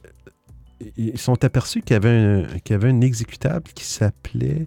[0.97, 4.67] ils sont aperçus qu'il y avait un, exécutable qui s'appelait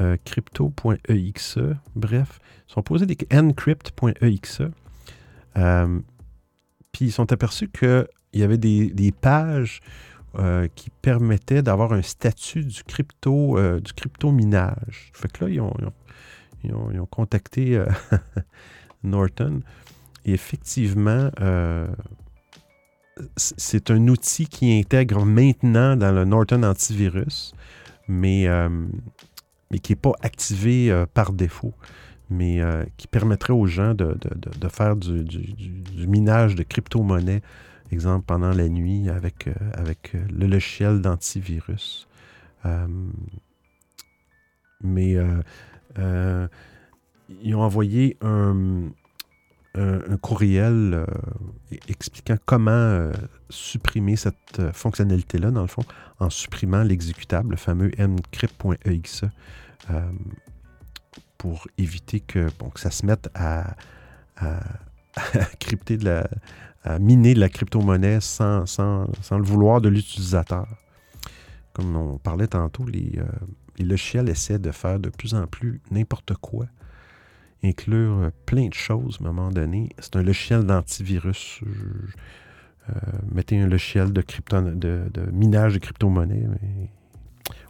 [0.00, 1.58] euh, crypto.exe.
[1.94, 4.62] Bref, ils sont posés des encrypt.exe.
[5.58, 6.00] Euh,
[6.90, 9.82] puis ils sont aperçus qu'il y avait des, pages
[10.74, 15.10] qui permettaient d'avoir un statut du crypto, du crypto minage.
[15.12, 15.50] Fait que là,
[16.62, 17.78] ils ont, contacté
[19.02, 19.60] Norton.
[20.24, 21.86] Effectivement, euh,
[23.36, 27.54] c'est un outil qui intègre maintenant dans le Norton Antivirus,
[28.08, 28.86] mais, euh,
[29.82, 31.74] qui n'est pas activé euh, par défaut,
[32.30, 32.62] mais
[32.96, 34.16] qui permettrait aux gens de,
[34.70, 37.42] faire du, du- minage de crypto-monnaie,
[37.92, 42.08] exemple pendant la nuit avec, avec le logiciel d'antivirus.
[44.82, 45.16] Mais
[47.42, 48.88] ils ont envoyé un,
[49.74, 51.06] un- courriel euh,
[51.88, 53.12] expliquant comment euh,
[53.50, 55.82] supprimer cette euh, fonctionnalité-là, dans le fond,
[56.20, 59.24] en supprimant l'exécutable, le fameux encrypt.exe,
[59.90, 60.00] euh,
[61.38, 63.74] pour éviter que, bon, ça se mette à,
[65.60, 70.66] crypter de la, miner de la crypto-monnaie sans le vouloir de l'utilisateur.
[71.74, 73.24] Comme on parlait tantôt, les, euh,
[73.78, 76.66] les logiciels essaient de faire de plus en plus n'importe quoi
[77.64, 79.88] inclure euh, plein de choses à un moment donné.
[79.98, 81.60] C'est un logiciel d'antivirus.
[82.90, 82.92] Euh,
[83.32, 86.46] mettez un logiciel de, crypto, de, de minage de crypto-monnaie.
[86.48, 86.90] mais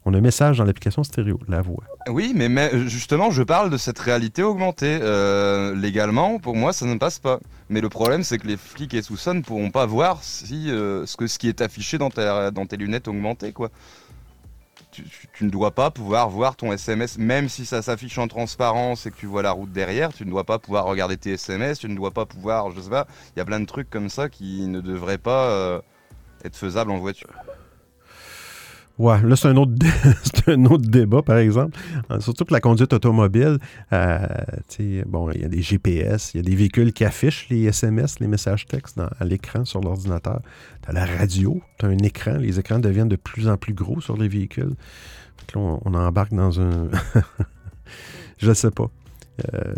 [0.05, 1.84] On a un message dans l'application stéréo, la voix.
[2.09, 4.99] Oui, mais, mais justement, je parle de cette réalité augmentée.
[5.01, 7.38] Euh, légalement, pour moi, ça ne passe pas.
[7.70, 11.07] Mais le problème, c'est que les flics et ça ne pourront pas voir si euh,
[11.07, 13.70] ce, que, ce qui est affiché dans, ta- dans tes lunettes augmentées, quoi.
[14.95, 19.11] Tu, ne dois pas pouvoir voir ton SMS, même si ça s'affiche en transparence et
[19.11, 21.88] que tu vois la route derrière, tu ne dois pas pouvoir regarder tes SMS, tu
[21.88, 24.28] ne dois pas pouvoir, je sais pas, il y a plein de trucs comme ça
[24.28, 25.80] qui ne devraient pas euh,
[26.45, 27.30] être faisables en voiture.
[28.97, 29.72] Ouais, là, c'est un, autre
[30.22, 31.76] c'est un autre débat, par exemple.
[32.12, 33.59] Euh, Surtout pour la conduite automobile.
[33.92, 34.26] euh,
[35.07, 38.20] bon, il y a des GPS, il y a des véhicules qui affichent les SMS,
[38.20, 40.40] les messages textes dans- à l'écran sur l'ordinateur.
[40.82, 42.36] Tu as la radio, tu as un écran.
[42.36, 44.74] Les écrans deviennent de plus en plus gros sur les véhicules.
[45.55, 46.88] Là, on, embarque dans un.
[48.38, 48.90] Je sais pas.
[49.53, 49.74] Euh,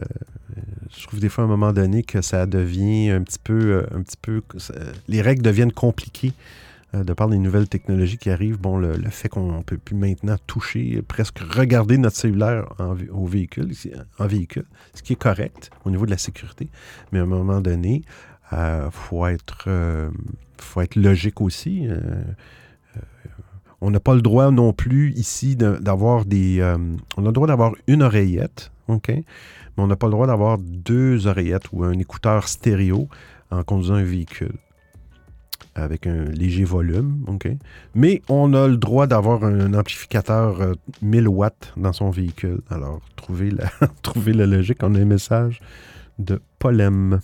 [0.97, 3.55] je trouve des fois à un moment donné que ça devient un petit peu.
[3.55, 4.43] euh, Un petit peu
[5.09, 6.33] les règles deviennent compliquées
[6.95, 10.37] de par les nouvelles technologies qui arrivent, bon, le, fait qu'on ne peut plus maintenant
[10.47, 15.71] toucher, presque regarder notre cellulaire en, au véhicule, ici, en véhicule, ce qui est correct
[15.85, 16.69] au niveau de la sécurité.
[17.13, 18.03] Mais à un moment donné,
[18.53, 20.11] il faut, être, euh,
[20.59, 21.87] faut être logique aussi.
[21.87, 21.99] Euh,
[22.97, 23.01] euh,
[23.81, 26.61] on n'a pas le droit non plus ici d'avoir des...
[26.61, 26.79] euh,
[27.17, 29.09] on a le droit d'avoir une oreillette, OK?
[29.09, 29.25] Mais
[29.77, 33.09] on n'a pas le droit d'avoir deux oreillettes ou un écouteur stéréo
[33.51, 34.55] en conduisant un véhicule
[35.77, 37.49] avec un léger volume, OK?
[37.95, 42.61] Mais on a le droit d'avoir un amplificateur euh, 1000 watts dans son véhicule.
[42.71, 43.67] Alors, trouvez la,
[44.03, 44.79] trouvez la logique.
[44.83, 45.61] On a un message
[46.19, 47.21] de Polem.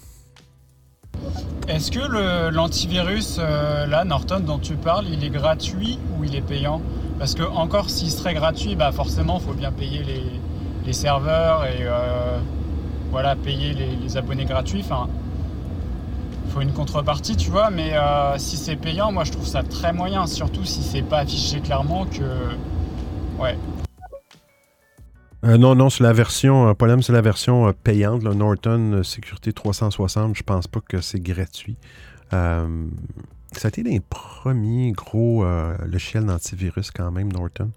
[1.69, 6.47] Est-ce que l'antivirus, euh, là, Norton, dont tu parles, il est gratuit ou il est
[6.47, 6.83] payant?
[7.19, 10.03] Parce que encore s'il serait gratuit, bah forcément, il faut bien payer
[10.85, 12.39] les, serveurs et euh,
[13.11, 14.83] voilà, payer les, les abonnés gratuits.
[14.85, 15.09] Enfin,
[16.53, 17.71] faut une contrepartie, tu vois.
[17.71, 21.19] Mais euh, si c'est payant, moi, je trouve ça très moyen, surtout si c'est pas
[21.19, 22.23] affiché clairement que,
[23.41, 23.57] ouais.
[25.45, 29.53] Euh, non, non, c'est la version, euh, c'est la version euh, payante, le Norton Sécurité
[29.53, 30.37] 360.
[30.37, 31.77] Je pense pas que c'est gratuit.
[32.31, 35.45] Ça a été des premiers gros
[35.85, 37.71] logiciels d'antivirus quand même, Norton.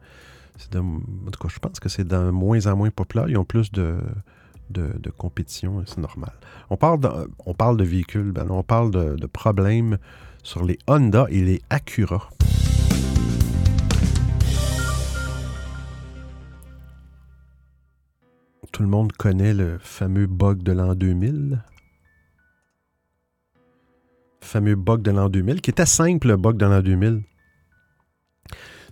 [0.72, 3.28] De- en tout cas, je pense que c'est de moins en moins populaire.
[3.28, 3.98] Ils ont plus de,
[4.70, 6.34] de, de compétition, c'est normal.
[6.70, 7.10] On parle de,
[7.46, 9.98] on parle de véhicules, ben, on parle de, problèmes
[10.44, 12.30] sur les Honda et les Acura.
[18.72, 21.64] Tout le monde connaît le fameux bug de l'an 2000.
[24.42, 27.24] Fameux bug de l'an 2000, qui était simple, le bug de l'an 2000.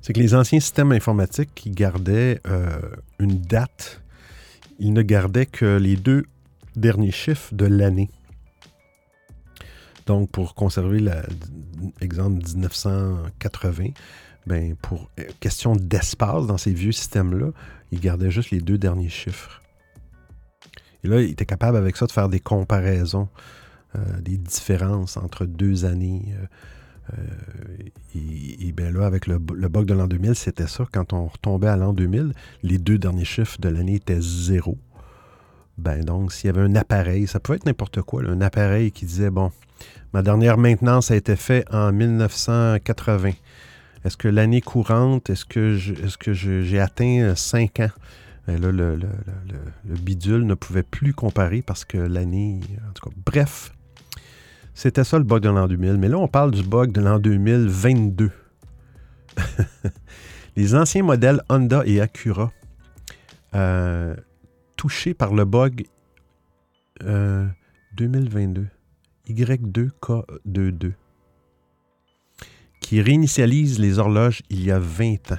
[0.02, 2.78] C'est que les anciens systèmes informatiques qui gardaient euh,
[3.20, 4.03] une date,
[4.80, 6.26] ils ne gardaient que les deux
[6.76, 8.10] derniers chiffres de l'année.
[10.06, 11.00] Donc, pour conserver
[12.02, 13.90] l'exemple 1980,
[14.46, 17.52] ben, pour euh, question d'espace dans ces vieux systèmes-là,
[17.92, 19.62] ils gardaient juste les deux derniers chiffres.
[21.04, 23.30] Et là, il était capable avec ça de faire des comparaisons,
[23.96, 26.34] euh, des différences entre deux années.
[26.38, 26.46] Euh,
[28.16, 30.86] et, et bien là, avec le, bug de l'an 2000, c'était ça.
[30.92, 32.34] Quand on retombait à l'an 2000,
[32.64, 34.78] les deux derniers chiffres de l'année étaient zéro.
[35.78, 39.06] Ben donc, s'il y avait un appareil, ça pouvait être n'importe quoi, un appareil qui
[39.06, 39.52] disait, bon,
[40.14, 43.32] ma dernière maintenance a été faite en 1980.
[44.06, 47.90] Est-ce que l'année courante, est-ce que j'ai atteint 5 ans?
[48.50, 52.60] Et là, le- le bidule ne pouvait plus comparer parce que l'année.
[52.90, 53.74] En tout cas, bref,
[54.74, 55.98] c'était ça le bug de l'an 2000.
[55.98, 58.32] Mais là, on parle du bug de l'an 2022.
[60.56, 62.52] Les anciens modèles Honda et Acura
[63.56, 64.16] euh,
[64.76, 65.86] touchés par le bug
[67.04, 67.48] euh,
[67.98, 68.68] 2022
[69.30, 70.94] Y2K22
[72.80, 75.38] qui réinitialise les horloges il y a 20 ans.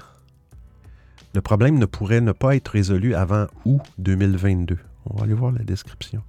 [1.35, 4.78] Le problème ne pourrait ne pas être résolu avant août 2022.
[5.07, 6.22] On va aller voir la description.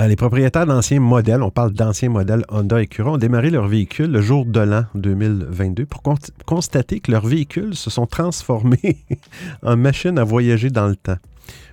[0.00, 3.66] Euh, les propriétaires d'anciens modèles, on parle d'anciens modèles Honda et Acura, ont démarré leur
[3.66, 8.98] véhicule le jour de l'an 2022 pour con- constater que leurs véhicules se sont transformés
[9.62, 11.16] en machines à voyager dans le temps.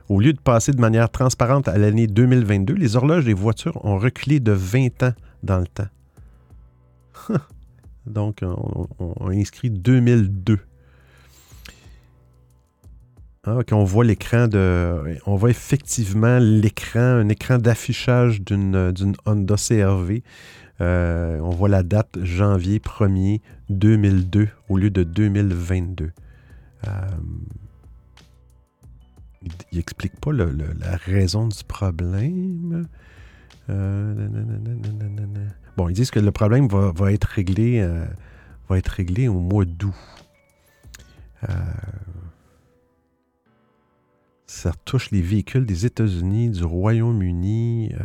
[0.07, 3.97] Au lieu de passer de manière transparente à l'année 2022, les horloges des voitures ont
[3.97, 5.13] reculé de 20 ans
[5.43, 5.87] dans le temps.
[8.05, 10.59] Donc, on, on- inscrit 2002.
[13.45, 15.17] Ah, on voit l'écran de.
[15.25, 20.23] On voit effectivement l'écran, un écran d'affichage d'une Honda CRV.
[20.79, 26.11] Euh, on voit la date janvier 1er 2002 au lieu de 2022.
[26.87, 26.89] Euh,
[29.41, 32.87] il, il explique pas la raison du problème.
[33.69, 34.13] Euh.
[35.75, 37.25] Bon, ils disent que le problème va, euh, va être
[38.89, 39.93] réglé au mois d'août.
[44.53, 48.03] Ça touche les véhicules des États-Unis, du Royaume-Uni, euh,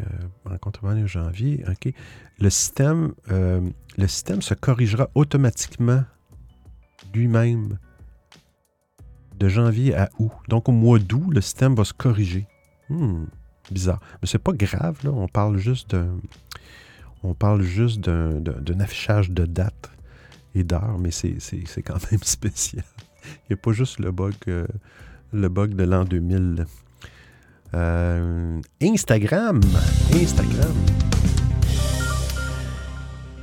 [0.00, 0.04] euh,
[0.44, 1.64] en contrebande janvier.
[1.66, 1.94] OK.
[2.38, 3.66] Le système, euh,
[3.96, 6.04] le système se corrigera automatiquement
[7.14, 7.78] lui-même
[9.38, 10.30] de janvier à août.
[10.50, 12.46] Donc au mois d'août, le système va se corriger.
[12.90, 13.24] Hmm,
[13.70, 14.00] bizarre.
[14.20, 15.10] Mais c'est pas grave, là.
[15.10, 16.18] On parle juste d'un.
[17.22, 19.90] On parle juste d'un, affichage de date
[20.54, 22.84] et d'heure, mais c'est quand même spécial.
[23.24, 24.66] Il n'y a pas juste le bug, euh,
[25.32, 26.66] le bug de l'an 2000.
[27.74, 29.60] Euh, Instagram.
[30.12, 30.74] Instagram.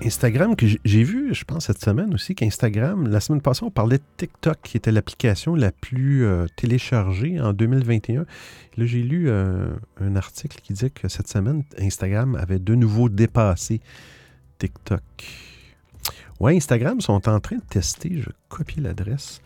[0.04, 3.98] Instagram, que j'ai- vu, je pense, cette semaine aussi, qu'Instagram, la semaine passée, on parlait
[3.98, 8.26] de TikTok, qui était l'application la plus euh, téléchargée en 2021.
[8.78, 9.70] Là, j'ai lu euh,
[10.00, 13.82] un article qui disait que cette semaine, Instagram avait de nouveau dépassé
[14.60, 15.02] TikTok.
[16.40, 19.42] Ouais, Instagram sont en train de tester, je copie l'adresse.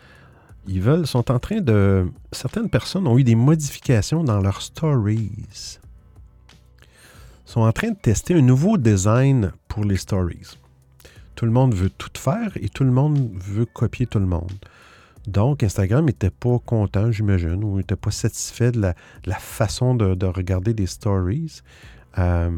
[0.68, 2.06] Ils veulent, sont en train de.
[2.30, 5.78] Certaines personnes ont eu des modifications dans leurs stories.
[7.44, 10.56] sont en train de tester un nouveau design pour les stories.
[11.34, 14.52] Tout le monde veut tout faire et tout le monde veut copier tout le monde.
[15.26, 18.94] Donc, Instagram n'était pas content, j'imagine, ou n'était pas satisfait de la,
[19.38, 21.62] façon de, de regarder des stories.
[22.18, 22.50] Euh,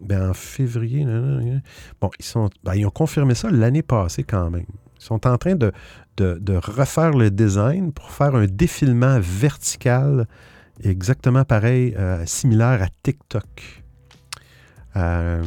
[0.00, 1.62] ben, en février, nan, nan.
[2.00, 4.66] bon, ils, sont, ben, ils ont confirmé ça l'année passée quand même.
[4.98, 5.72] Ils sont en train de,
[6.16, 10.26] de- refaire le design pour faire un défilement vertical
[10.82, 13.82] exactement pareil, euh, similaire à TikTok.
[14.96, 15.42] Euh,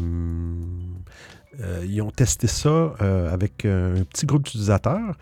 [1.59, 2.93] euh, ils ont testé ça
[3.32, 5.17] avec un petit groupe d'utilisateurs.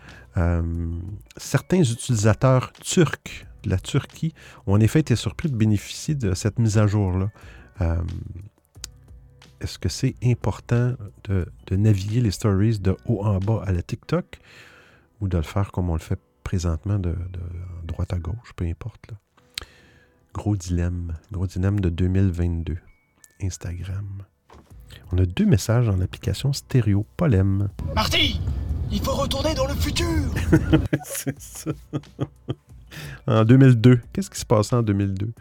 [1.36, 4.34] Certains utilisateurs turcs de la Turquie
[4.66, 7.30] ont en effet été surpris de bénéficier de cette mise à jour-là.
[9.60, 10.94] Est-ce que c'est important
[11.24, 14.38] de naviguer les stories de haut en bas à la TikTok?
[15.20, 17.40] Ou de le faire comme on le fait présentement de, de
[17.84, 19.10] droite à gauche, peu importe.
[19.10, 19.16] là.
[20.34, 21.14] Gros dilemme.
[21.32, 22.76] Gros dilemme de 2022.
[23.42, 24.24] Instagram.
[25.12, 27.68] On a deux messages dans l'application stéréo Polem.
[27.94, 28.40] Marty
[28.90, 30.06] Il faut retourner dans le futur
[31.04, 31.70] C'est ça.
[33.26, 34.00] en 2002.
[34.12, 35.32] Qu'est-ce qui se passait en 2002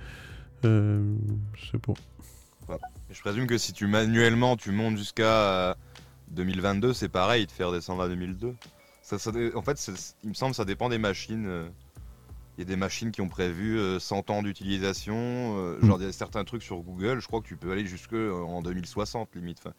[0.66, 1.16] euh,
[1.54, 1.94] Je sais pas.
[3.10, 5.76] Je présume que si tu manuellement tu montes jusqu'à
[6.32, 8.54] 2022, c'est pareil de faire descendre à 2002.
[9.08, 9.90] Ça, ça dé- en fait,
[10.24, 11.46] il me semble que ça dépend des machines.
[11.48, 11.70] euh.
[12.58, 15.16] Il y a des machines qui ont prévu euh, 100 ans d'utilisation.
[15.16, 17.86] euh, Genre, il y a certains trucs sur Google, je crois que tu peux aller
[17.86, 19.60] jusque euh, en 2060 limite.
[19.60, 19.74] Enfin,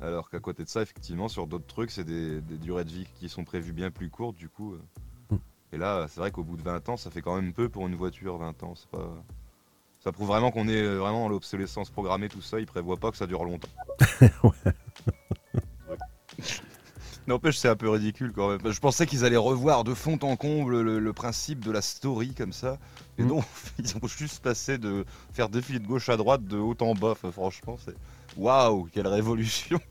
[0.00, 3.06] alors qu'à côté de ça, effectivement, sur d'autres trucs, c'est des, des durées de vie
[3.20, 4.72] qui sont prévues bien plus courtes, du coup.
[4.74, 4.80] euh.
[5.30, 5.36] Mm.
[5.74, 7.86] Et là, c'est vrai qu'au bout de 20 ans, ça fait quand même peu pour
[7.86, 8.74] une voiture, 20 ans.
[8.74, 9.08] C'est pas...
[10.00, 12.58] Ça prouve vraiment qu'on est euh, vraiment dans l'obsolescence programmée, tout ça.
[12.58, 13.68] Ils prévoient pas que ça dure longtemps.
[17.26, 18.58] N'empêche, c'est un peu ridicule quand même.
[18.70, 22.34] Je pensais qu'ils allaient revoir de fond en comble le, le principe de la story
[22.34, 22.78] comme ça.
[23.18, 23.28] Et Mm.
[23.28, 23.42] non,
[23.78, 27.12] ils ont juste passé de faire défiler de gauche à droite, de haut en bas.
[27.12, 27.94] Enfin, franchement, c'est.
[28.36, 29.78] Waouh, quelle révolution!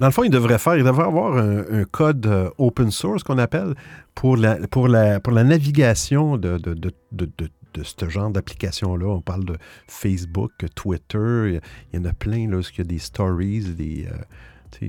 [0.00, 3.22] Dans le fond, il devrait faire, il devrait avoir un, un code euh, open source
[3.22, 3.74] qu'on appelle
[4.14, 9.06] pour la, pour la, pour la navigation de, de, de, de, ce genre d'application-là.
[9.06, 9.56] On parle de
[9.86, 11.60] Facebook, Twitter,
[11.92, 14.06] il y- en a plein, là, où il y a des stories, des.
[14.10, 14.16] euh,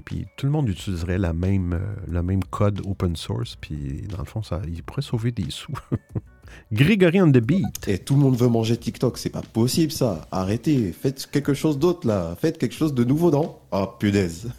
[0.05, 4.25] puis tout le monde utiliserait même, euh, le même code open source, puis dans le
[4.25, 5.73] fond, ça, il pourrait sauver des sous.
[6.71, 7.87] Grégory on the beat.
[7.87, 10.27] Et tout le monde veut manger TikTok, c'est pas possible ça.
[10.31, 12.35] Arrêtez, faites quelque chose d'autre là.
[12.39, 14.49] Faites quelque chose de nouveau, non Ah, punaise.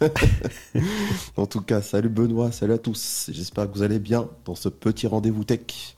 [1.37, 3.29] en tout cas, salut Benoît, salut à tous.
[3.31, 5.95] J'espère que vous allez bien dans ce petit rendez-vous tech.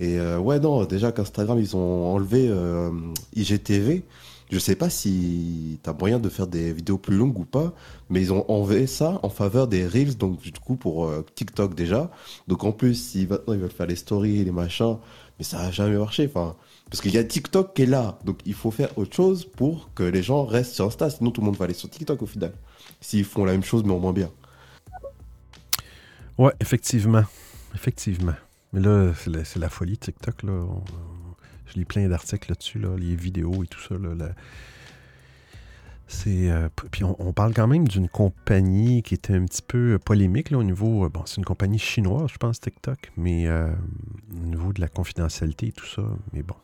[0.00, 2.90] Et euh, ouais, non, déjà qu'Instagram, ils ont enlevé euh,
[3.36, 4.04] IGTV.
[4.50, 7.72] Je sais pas si t'as moyen de faire des vidéos plus longues ou pas,
[8.08, 11.74] mais ils ont enlevé ça en faveur des Reels, donc du coup pour euh, TikTok
[11.76, 12.10] déjà.
[12.48, 14.96] Donc en plus, si maintenant ils veulent faire les stories, les machins,
[15.38, 16.26] mais ça n'a jamais marché.
[16.28, 16.56] Enfin,
[16.90, 19.94] parce qu'il y a TikTok qui est là, donc il faut faire autre chose pour
[19.94, 21.10] que les gens restent sur Insta.
[21.10, 22.52] Sinon, tout le monde va aller sur TikTok au final.
[23.00, 24.30] S'ils font la même chose, mais en moins bien.
[26.38, 27.22] Ouais, effectivement.
[27.74, 28.34] Effectivement.
[28.72, 29.12] Mais là,
[29.44, 30.42] c'est la, folie TikTok.
[30.42, 30.52] Là.
[30.52, 30.82] On-
[31.72, 33.94] je lis plein d'articles là-dessus, là, les vidéos et tout ça.
[33.96, 34.30] Là,
[36.06, 40.50] C'est, euh, puis on, parle quand même d'une compagnie qui était un petit peu polémique
[40.50, 41.04] là, au niveau.
[41.04, 43.70] euh, Bon, c'est une compagnie chinoise, je pense, TikTok, mais euh,
[44.32, 46.02] au niveau de la confidentialité et tout ça.
[46.32, 46.56] Mais bon.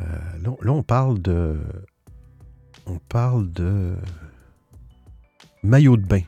[0.42, 1.60] là, là, on parle de.
[2.86, 3.94] On parle de.
[5.62, 6.22] Maillot de bain.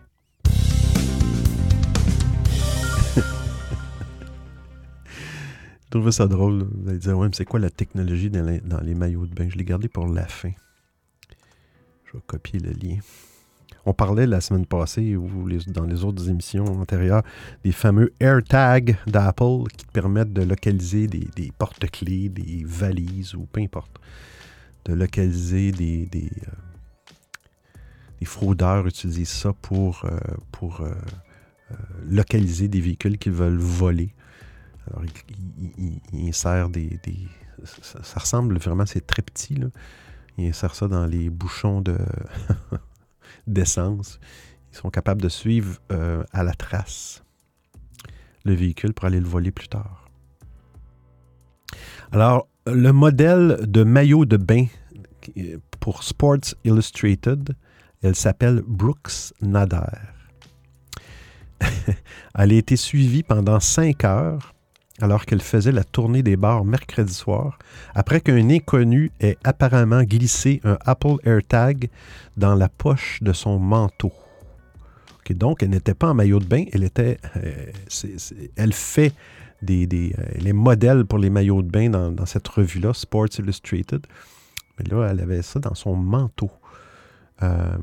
[6.11, 6.67] Ça drôle.
[6.73, 9.49] Vous allez dire, ouais, mais c'est quoi la technologie dans les, maillots de bain?
[9.49, 10.53] Je l'ai gardé pour la fin.
[12.07, 12.99] Je vais copier le lien.
[13.87, 17.23] On parlait la semaine passée, ou les- dans les autres émissions antérieures,
[17.65, 23.61] des fameux AirTags d'Apple qui te permettent de localiser des, porte-clés, des valises ou peu
[23.61, 24.01] importe.
[24.87, 26.51] De localiser des, des, euh,
[28.25, 30.19] fraudeurs utilisent ça pour, euh,
[30.51, 30.95] pour euh,
[32.07, 34.15] localiser des véhicules qu'ils veulent voler.
[34.89, 36.99] Alors, il, il- des.
[37.03, 37.29] des-
[37.65, 39.55] ça, ressemble vraiment, c'est très petit.
[39.55, 39.69] Là.
[40.37, 41.97] Il insère ça dans les bouchons de
[43.47, 44.19] d'essence.
[44.73, 47.23] Ils sont capables de suivre euh, à la trace
[48.45, 50.07] le véhicule pour aller le voler plus tard.
[52.13, 54.67] Alors, le modèle de maillot de bain
[55.23, 57.55] qui- pour Sports Illustrated,
[58.03, 59.79] elle s'appelle Brooks Nader.
[62.35, 64.54] Elle a été suivie pendant cinq heures
[65.01, 67.59] alors qu'elle faisait la tournée des bars mercredi soir,
[67.95, 71.89] après qu'un inconnu ait apparemment glissé un Apple AirTag
[72.37, 74.13] dans la poche de son manteau.
[75.31, 77.73] Donc, elle n'était pas en maillot de bain, elle était, euh,
[78.57, 79.15] elle fait
[79.71, 79.87] euh,
[80.37, 84.07] les modèles pour les maillots de bain dans, dans cette revue-là, Sports Illustrated.
[84.79, 86.51] Mais là, elle avait ça dans son manteau.
[87.43, 87.77] Euh,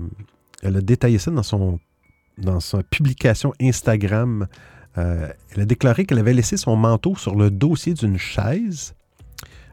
[0.61, 1.79] elle a détaillé ça dans, son,
[2.37, 4.47] dans sa publication Instagram
[4.97, 8.93] euh, elle a déclaré qu'elle avait laissé son manteau sur le dossier d'une chaise,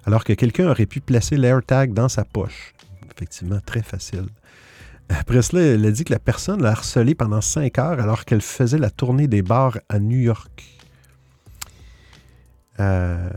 [0.04, 2.74] alors que quelqu'un aurait pu placer l'AirTag dans sa poche.
[3.14, 4.26] Effectivement, très facile.
[5.08, 8.42] Après cela, elle a dit que la personne l'a harcelée pendant cinq heures alors qu'elle
[8.42, 10.64] faisait la tournée des bars à New York.
[12.80, 13.30] Euh,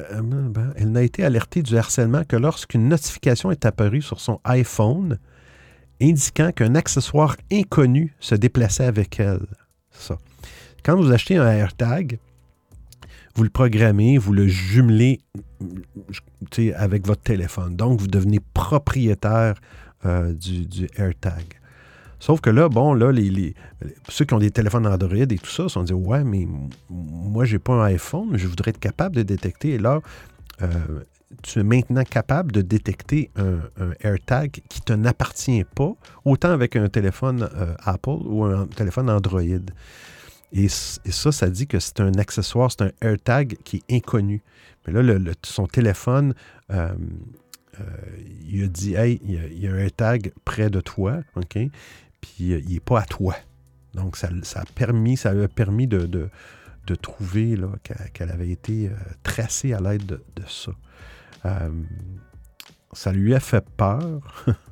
[0.76, 5.18] elle n'a été alertée du harcèlement que lorsqu'une notification est apparue sur son iPhone
[6.00, 9.46] indiquant qu'un accessoire inconnu se déplaçait avec elle.
[9.90, 10.18] Ça.
[10.82, 12.18] Quand vous achetez un AirTag,
[13.34, 15.20] vous le programmez, vous le jumelez
[16.52, 17.76] sais, avec votre téléphone.
[17.76, 19.54] Donc, vous devenez propriétaire
[20.06, 21.44] euh, du, du AirTag.
[22.18, 23.54] Sauf que là, bon, là, les,
[24.08, 26.46] ceux qui ont des téléphones Android et tout ça, se sont dit Ouais, mais
[26.90, 29.70] moi, j'ai pas un iPhone, mais je voudrais être capable de détecter.
[29.70, 30.00] Et là,
[30.60, 30.68] euh,
[31.42, 33.60] tu es maintenant capable de détecter un,
[34.00, 35.92] AirTag qui te n'appartient pas,
[36.24, 39.40] autant avec un téléphone euh, Apple ou un téléphone Android.
[40.52, 44.42] Et, ça, ça dit que c'est un accessoire, c'est un AirTag qui est inconnu.
[44.86, 46.34] Mais là, son téléphone,
[46.70, 46.92] euh,
[47.80, 47.84] euh,
[48.48, 51.58] il a dit Hey, il y a, un AirTag près de toi, OK?
[52.20, 53.36] Puis il n'est pas à toi.
[53.94, 56.28] Donc, ça, a permis, ça lui a permis de,
[57.02, 57.56] trouver
[58.12, 58.90] qu'elle avait été
[59.22, 60.72] tracée à l'aide de, ça.
[62.92, 64.44] Ça lui a fait peur.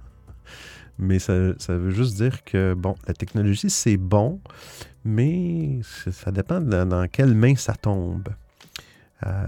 [0.99, 1.32] Mais ça,
[1.69, 4.40] veut juste dire que, bon, la technologie, c'est bon,
[5.05, 8.28] mais ça dépend dans, quelle main ça tombe.
[9.24, 9.47] Euh,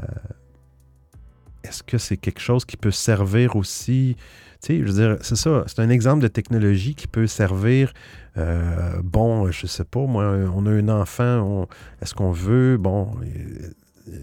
[1.64, 4.16] est-ce que c'est quelque chose qui peut servir aussi?
[4.62, 7.92] Tu sais, je veux dire, c'est ça, c'est un exemple de technologie qui peut servir,
[8.36, 10.24] euh, bon, je sais pas, moi,
[10.54, 11.66] on a un enfant,
[12.00, 13.10] est-ce qu'on veut, bon,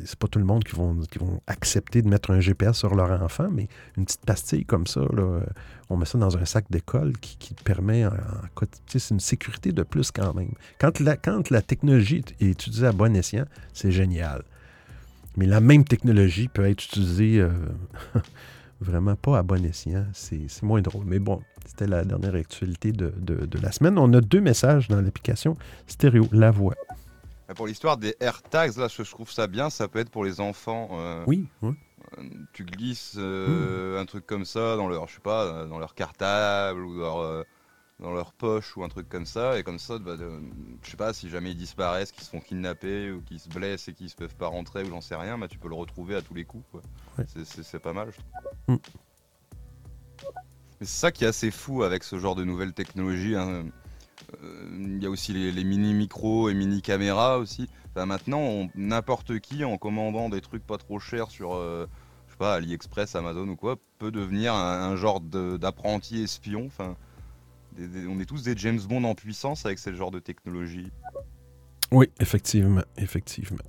[0.06, 2.96] c'est pas tout le monde qui vont, qui vont accepter de mettre un GPS sur
[2.96, 5.02] leur enfant, mais une petite pastille comme ça,
[5.90, 8.12] on met ça dans un sac d'école qui, qui, permet, en,
[8.88, 10.52] c'est une sécurité de plus quand même.
[10.80, 14.44] Quand la, quand la technologie est utilisée à bon escient, c'est génial.
[15.38, 17.50] Mais la même technologie peut être utilisée euh,
[18.82, 20.06] vraiment pas à bon escient.
[20.14, 21.06] C'est moins drôle.
[21.06, 23.98] Mais bon, c'était la dernière actualité de, de la semaine.
[23.98, 25.56] On a deux messages dans l'application
[25.86, 26.76] stéréo, la voix.
[27.56, 29.70] Pour l'histoire des AirTags, là, je trouve ça bien.
[29.70, 30.90] Ça peut être pour les enfants.
[30.94, 31.72] Euh, oui, euh,
[32.52, 36.84] Tu glisses euh, un truc comme ça dans leur, je sais pas, dans leur cartable
[36.84, 37.00] ou
[38.00, 39.58] dans leur poche ou un truc comme ça.
[39.58, 43.12] Et comme ça, bah, je sais pas, si jamais ils disparaissent, qu'ils se font kidnapper
[43.12, 45.48] ou qu'ils se blessent et qu'ils ne peuvent pas rentrer ou j'en sais rien, bah,
[45.48, 46.66] tu peux le retrouver à tous les coups.
[47.34, 48.76] C'est pas mal, je trouve.
[48.76, 48.82] Hmm.
[50.80, 53.38] c'est ça qui est assez fou avec ce genre de nouvelles technologies.
[53.38, 53.68] Hein.
[54.44, 57.70] Euh, il y a aussi les, mini-micros et mini-caméras aussi.
[57.96, 61.88] maintenant, n'importe qui, en commandant des trucs pas trop chers sur, euh,
[62.28, 66.66] je sais pas, AliExpress, Amazon ou quoi, peut devenir un, genre d'apprenti espion.
[66.68, 66.96] Enfin,
[67.80, 70.92] on est tous des James Bond en puissance avec ce genre de technologie.
[71.92, 73.64] Oui, effectivement, effectivement.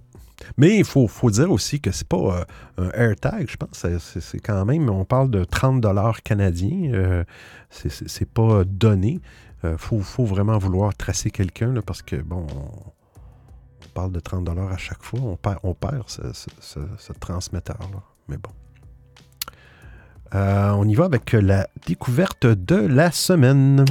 [0.56, 2.44] Mais il faut, dire aussi que c'est pas euh,
[2.78, 3.86] un AirTag, je pense.
[4.20, 7.24] C'est quand même, on parle de 30 dollars canadiens.
[7.70, 9.20] c'est pas donné.
[9.64, 14.76] Il euh, faut, vraiment vouloir tracer quelqu'un parce que, bon, on, parle de 30 à
[14.76, 15.20] chaque fois.
[15.20, 18.02] On perd, on perd ce, transmetteur-là.
[18.28, 18.50] Mais bon.
[20.34, 23.84] Euh, on y va avec la découverte de la semaine.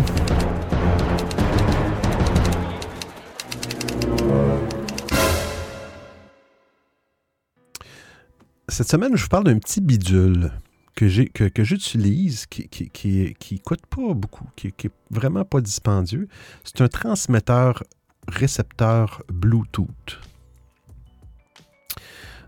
[8.69, 10.51] Cette semaine, je vous parle d'un petit bidule
[10.97, 16.27] que, j'utilise, qui, qui, qui, coûte pas beaucoup, qui, qui est vraiment pas dispendieux.
[16.63, 17.83] C'est un transmetteur
[18.27, 20.19] récepteur Bluetooth.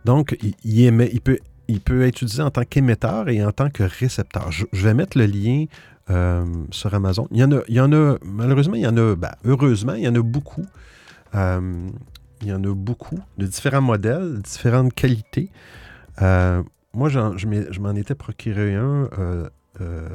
[0.05, 1.38] Donc, il, peut,
[2.01, 4.51] être utilisé en tant qu'émetteur et en tant que récepteur.
[4.51, 5.65] Je, vais mettre le lien
[6.09, 7.27] euh, sur Amazon.
[7.31, 9.93] Il y, en a, il y en a, malheureusement, il y en a, ben, heureusement,
[9.93, 10.65] il y en a beaucoup.
[11.35, 11.88] Euh,
[12.41, 15.51] il y en a beaucoup de différents modèles, différentes qualités.
[16.21, 16.63] Euh,
[16.94, 19.49] moi, je m'en étais procuré un euh,
[19.82, 20.10] euh,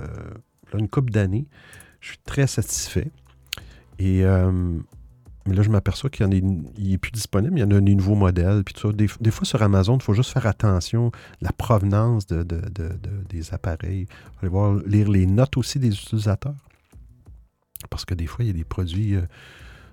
[0.76, 1.46] une couple d'années.
[2.00, 3.10] Je suis très satisfait.
[3.98, 4.50] Et euh,
[5.46, 7.58] mais là, je m'aperçois qu'il n'est plus disponible.
[7.58, 8.64] Il y en a des nouveaux modèles.
[8.64, 12.42] Puis Des, fois, sur Amazon, il faut juste faire attention la provenance de,
[13.28, 14.06] des appareils.
[14.08, 16.54] Il aller voir, lire les notes aussi des utilisateurs.
[17.90, 19.16] Parce que des fois, il y a des produits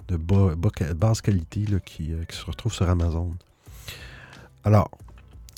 [0.08, 3.36] de basse qualité qui, qui se retrouvent sur Amazon.
[4.64, 4.90] Alors,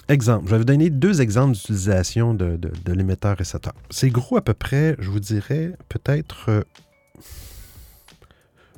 [0.10, 3.74] Exemple, je vais vous donner deux exemples d'utilisation de, l'émetteur-récepteur.
[3.90, 6.66] C'est gros à peu près, je vous dirais, peut-être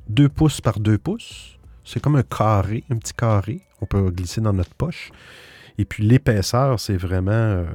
[0.09, 1.57] 2 euh, pouces par 2 pouces.
[1.83, 3.61] C'est comme un carré, un petit carré.
[3.81, 5.11] On peut glisser dans notre poche.
[5.79, 7.65] Et puis l'épaisseur, c'est vraiment, euh,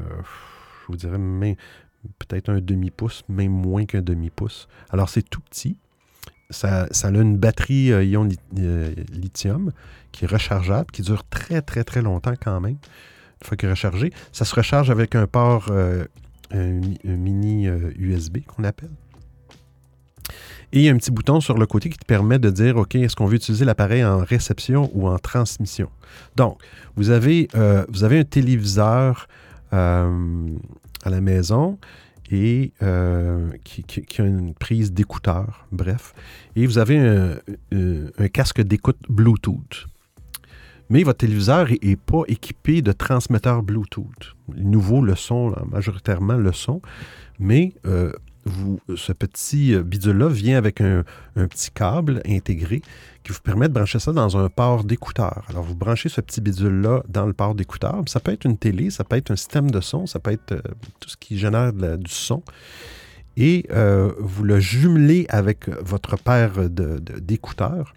[0.83, 1.19] je vous dirais,
[2.21, 4.69] peut-être un demi-pouce, même moins qu'un demi-pouce.
[4.91, 5.77] Alors c'est tout petit.
[6.51, 8.29] Ça, ça, a une batterie euh, ion
[9.13, 9.73] lithium
[10.13, 12.77] qui est rechargeable, qui dure très très très longtemps quand même
[13.41, 14.13] une fois qu'il est rechargé.
[14.33, 16.05] Ça se recharge avec un port euh,
[17.05, 18.91] mini USB euh, qu'on appelle.
[20.73, 22.77] Et il y a un petit bouton sur le côté qui te permet de dire,
[22.77, 25.89] OK, est-ce qu'on veut utiliser l'appareil en réception ou en transmission?
[26.37, 26.59] Donc,
[26.97, 29.29] vous avez, euh, vous avez un téléviseur
[29.73, 30.09] à
[31.07, 31.79] la maison
[32.33, 32.73] et
[33.63, 36.13] qui, a une prise d'écouteur, bref.
[36.57, 39.87] Et vous avez un casque d'écoute Bluetooth
[40.91, 44.35] mais votre téléviseur n'est pas équipé de transmetteurs Bluetooth.
[44.55, 46.83] Les nouveaux le sont, majoritairement le sont,
[47.39, 48.13] mais euh,
[48.97, 51.05] ce petit euh, bidule-là vient avec un,
[51.35, 52.83] petit câble intégré
[53.23, 55.45] qui vous permet de brancher ça dans un port d'écouteur.
[55.49, 58.03] Alors, vous branchez ce petit bidule-là dans le port d'écouteur.
[58.07, 60.53] Ça peut être une télé, ça peut être un système de son, ça peut être
[60.53, 60.61] euh,
[60.99, 62.43] tout ce qui génère du son.
[63.37, 63.67] Et
[64.19, 67.95] vous le jumelez avec votre paire d'écouteurs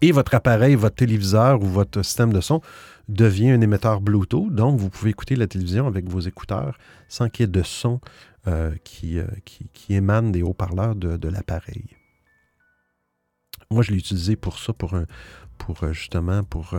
[0.00, 2.60] Et votre appareil, votre téléviseur ou votre système de son
[3.08, 4.54] devient un émetteur Bluetooth.
[4.54, 6.78] Donc, vous pouvez écouter la télévision avec vos écouteurs
[7.08, 8.00] sans qu'il y ait de son
[8.46, 11.84] euh, qui, euh, qui, émane des haut-parleurs de, l'appareil.
[13.70, 16.74] Moi, je l'ai utilisé pour ça, pour, euh, justement, pour...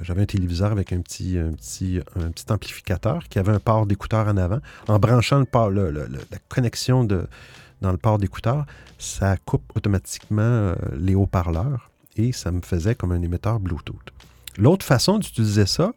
[0.00, 3.84] J'avais un téléviseur avec un petit, un, petit, un petit amplificateur qui avait un port
[3.84, 4.60] d'écouteur en avant.
[4.86, 8.64] En branchant la connexion dans le port d'écouteur,
[8.98, 14.12] ça coupe automatiquement les haut-parleurs et ça me faisait comme un émetteur Bluetooth.
[14.58, 15.92] L'autre façon d'utiliser ça,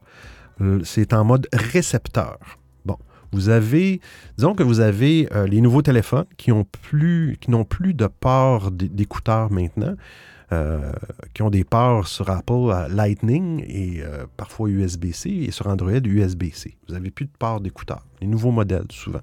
[0.83, 2.39] c'est en mode récepteur.
[2.85, 2.97] Bon,
[3.31, 3.99] vous avez,
[4.37, 8.71] disons que vous avez euh, les nouveaux téléphones qui n'ont plus, qui plus de port
[8.71, 9.95] d'écouteurs maintenant,
[10.51, 10.91] euh,
[11.33, 16.77] qui ont des ports sur Apple Lightning et euh, parfois USB-C et sur Android USB-C.
[16.87, 19.21] Vous n'avez plus de port d'écouteurs, les nouveaux modèles souvent.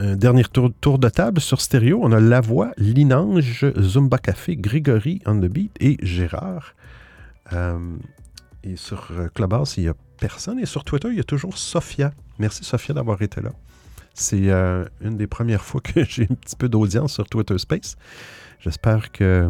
[0.00, 2.00] Euh, un dernier tour, de table sur stéréo.
[2.02, 6.74] On a La Voix, Linange, Zumba Café, Grégory on the Beat et Gérard.
[8.64, 10.58] et sur Clubhouse, il y a personne.
[10.58, 12.12] Et sur Twitter, il y a toujours Sophia.
[12.38, 13.50] Merci Sophia d'avoir été là.
[14.14, 17.96] C'est euh, une des premières fois que j'ai un petit peu d'audience sur Twitter Space.
[18.60, 19.48] J'espère que,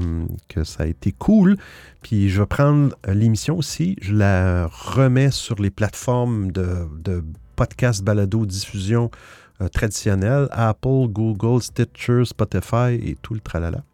[0.48, 1.56] que, ça a été cool.
[2.02, 3.96] Puis je vais prendre l'émission aussi.
[4.00, 7.22] Je la remets sur les plateformes de, de
[7.54, 9.10] podcast balado diffusion
[9.60, 13.84] euh, traditionnelles Apple, Google, Stitcher, Spotify et tout le tralala.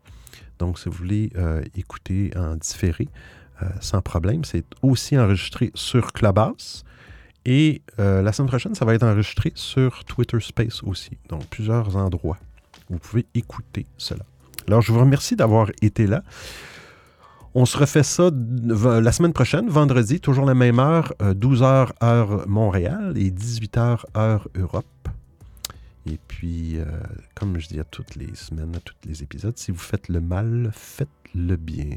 [0.59, 3.09] Donc, si vous voulez euh, écouter en différé,
[3.63, 4.45] euh, sans problème.
[4.45, 6.85] C'est aussi enregistré sur Clubhouse.
[7.45, 11.11] Et euh, la semaine prochaine, ça va être enregistré sur Twitter Space aussi.
[11.29, 12.39] Donc, plusieurs endroits.
[12.89, 14.25] Vous pouvez écouter cela.
[14.67, 16.23] Alors, je vous remercie d'avoir été là.
[17.55, 22.49] On se refait ça la semaine prochaine, vendredi, toujours la même heure, 12h euh, heure
[22.49, 24.87] Montréal et 18h heure Europe.
[26.11, 26.79] Et puis,
[27.37, 30.21] comme je dis à toutes les semaines, à tous les épisodes, si vous faites le
[30.21, 31.95] mal, faites le bien.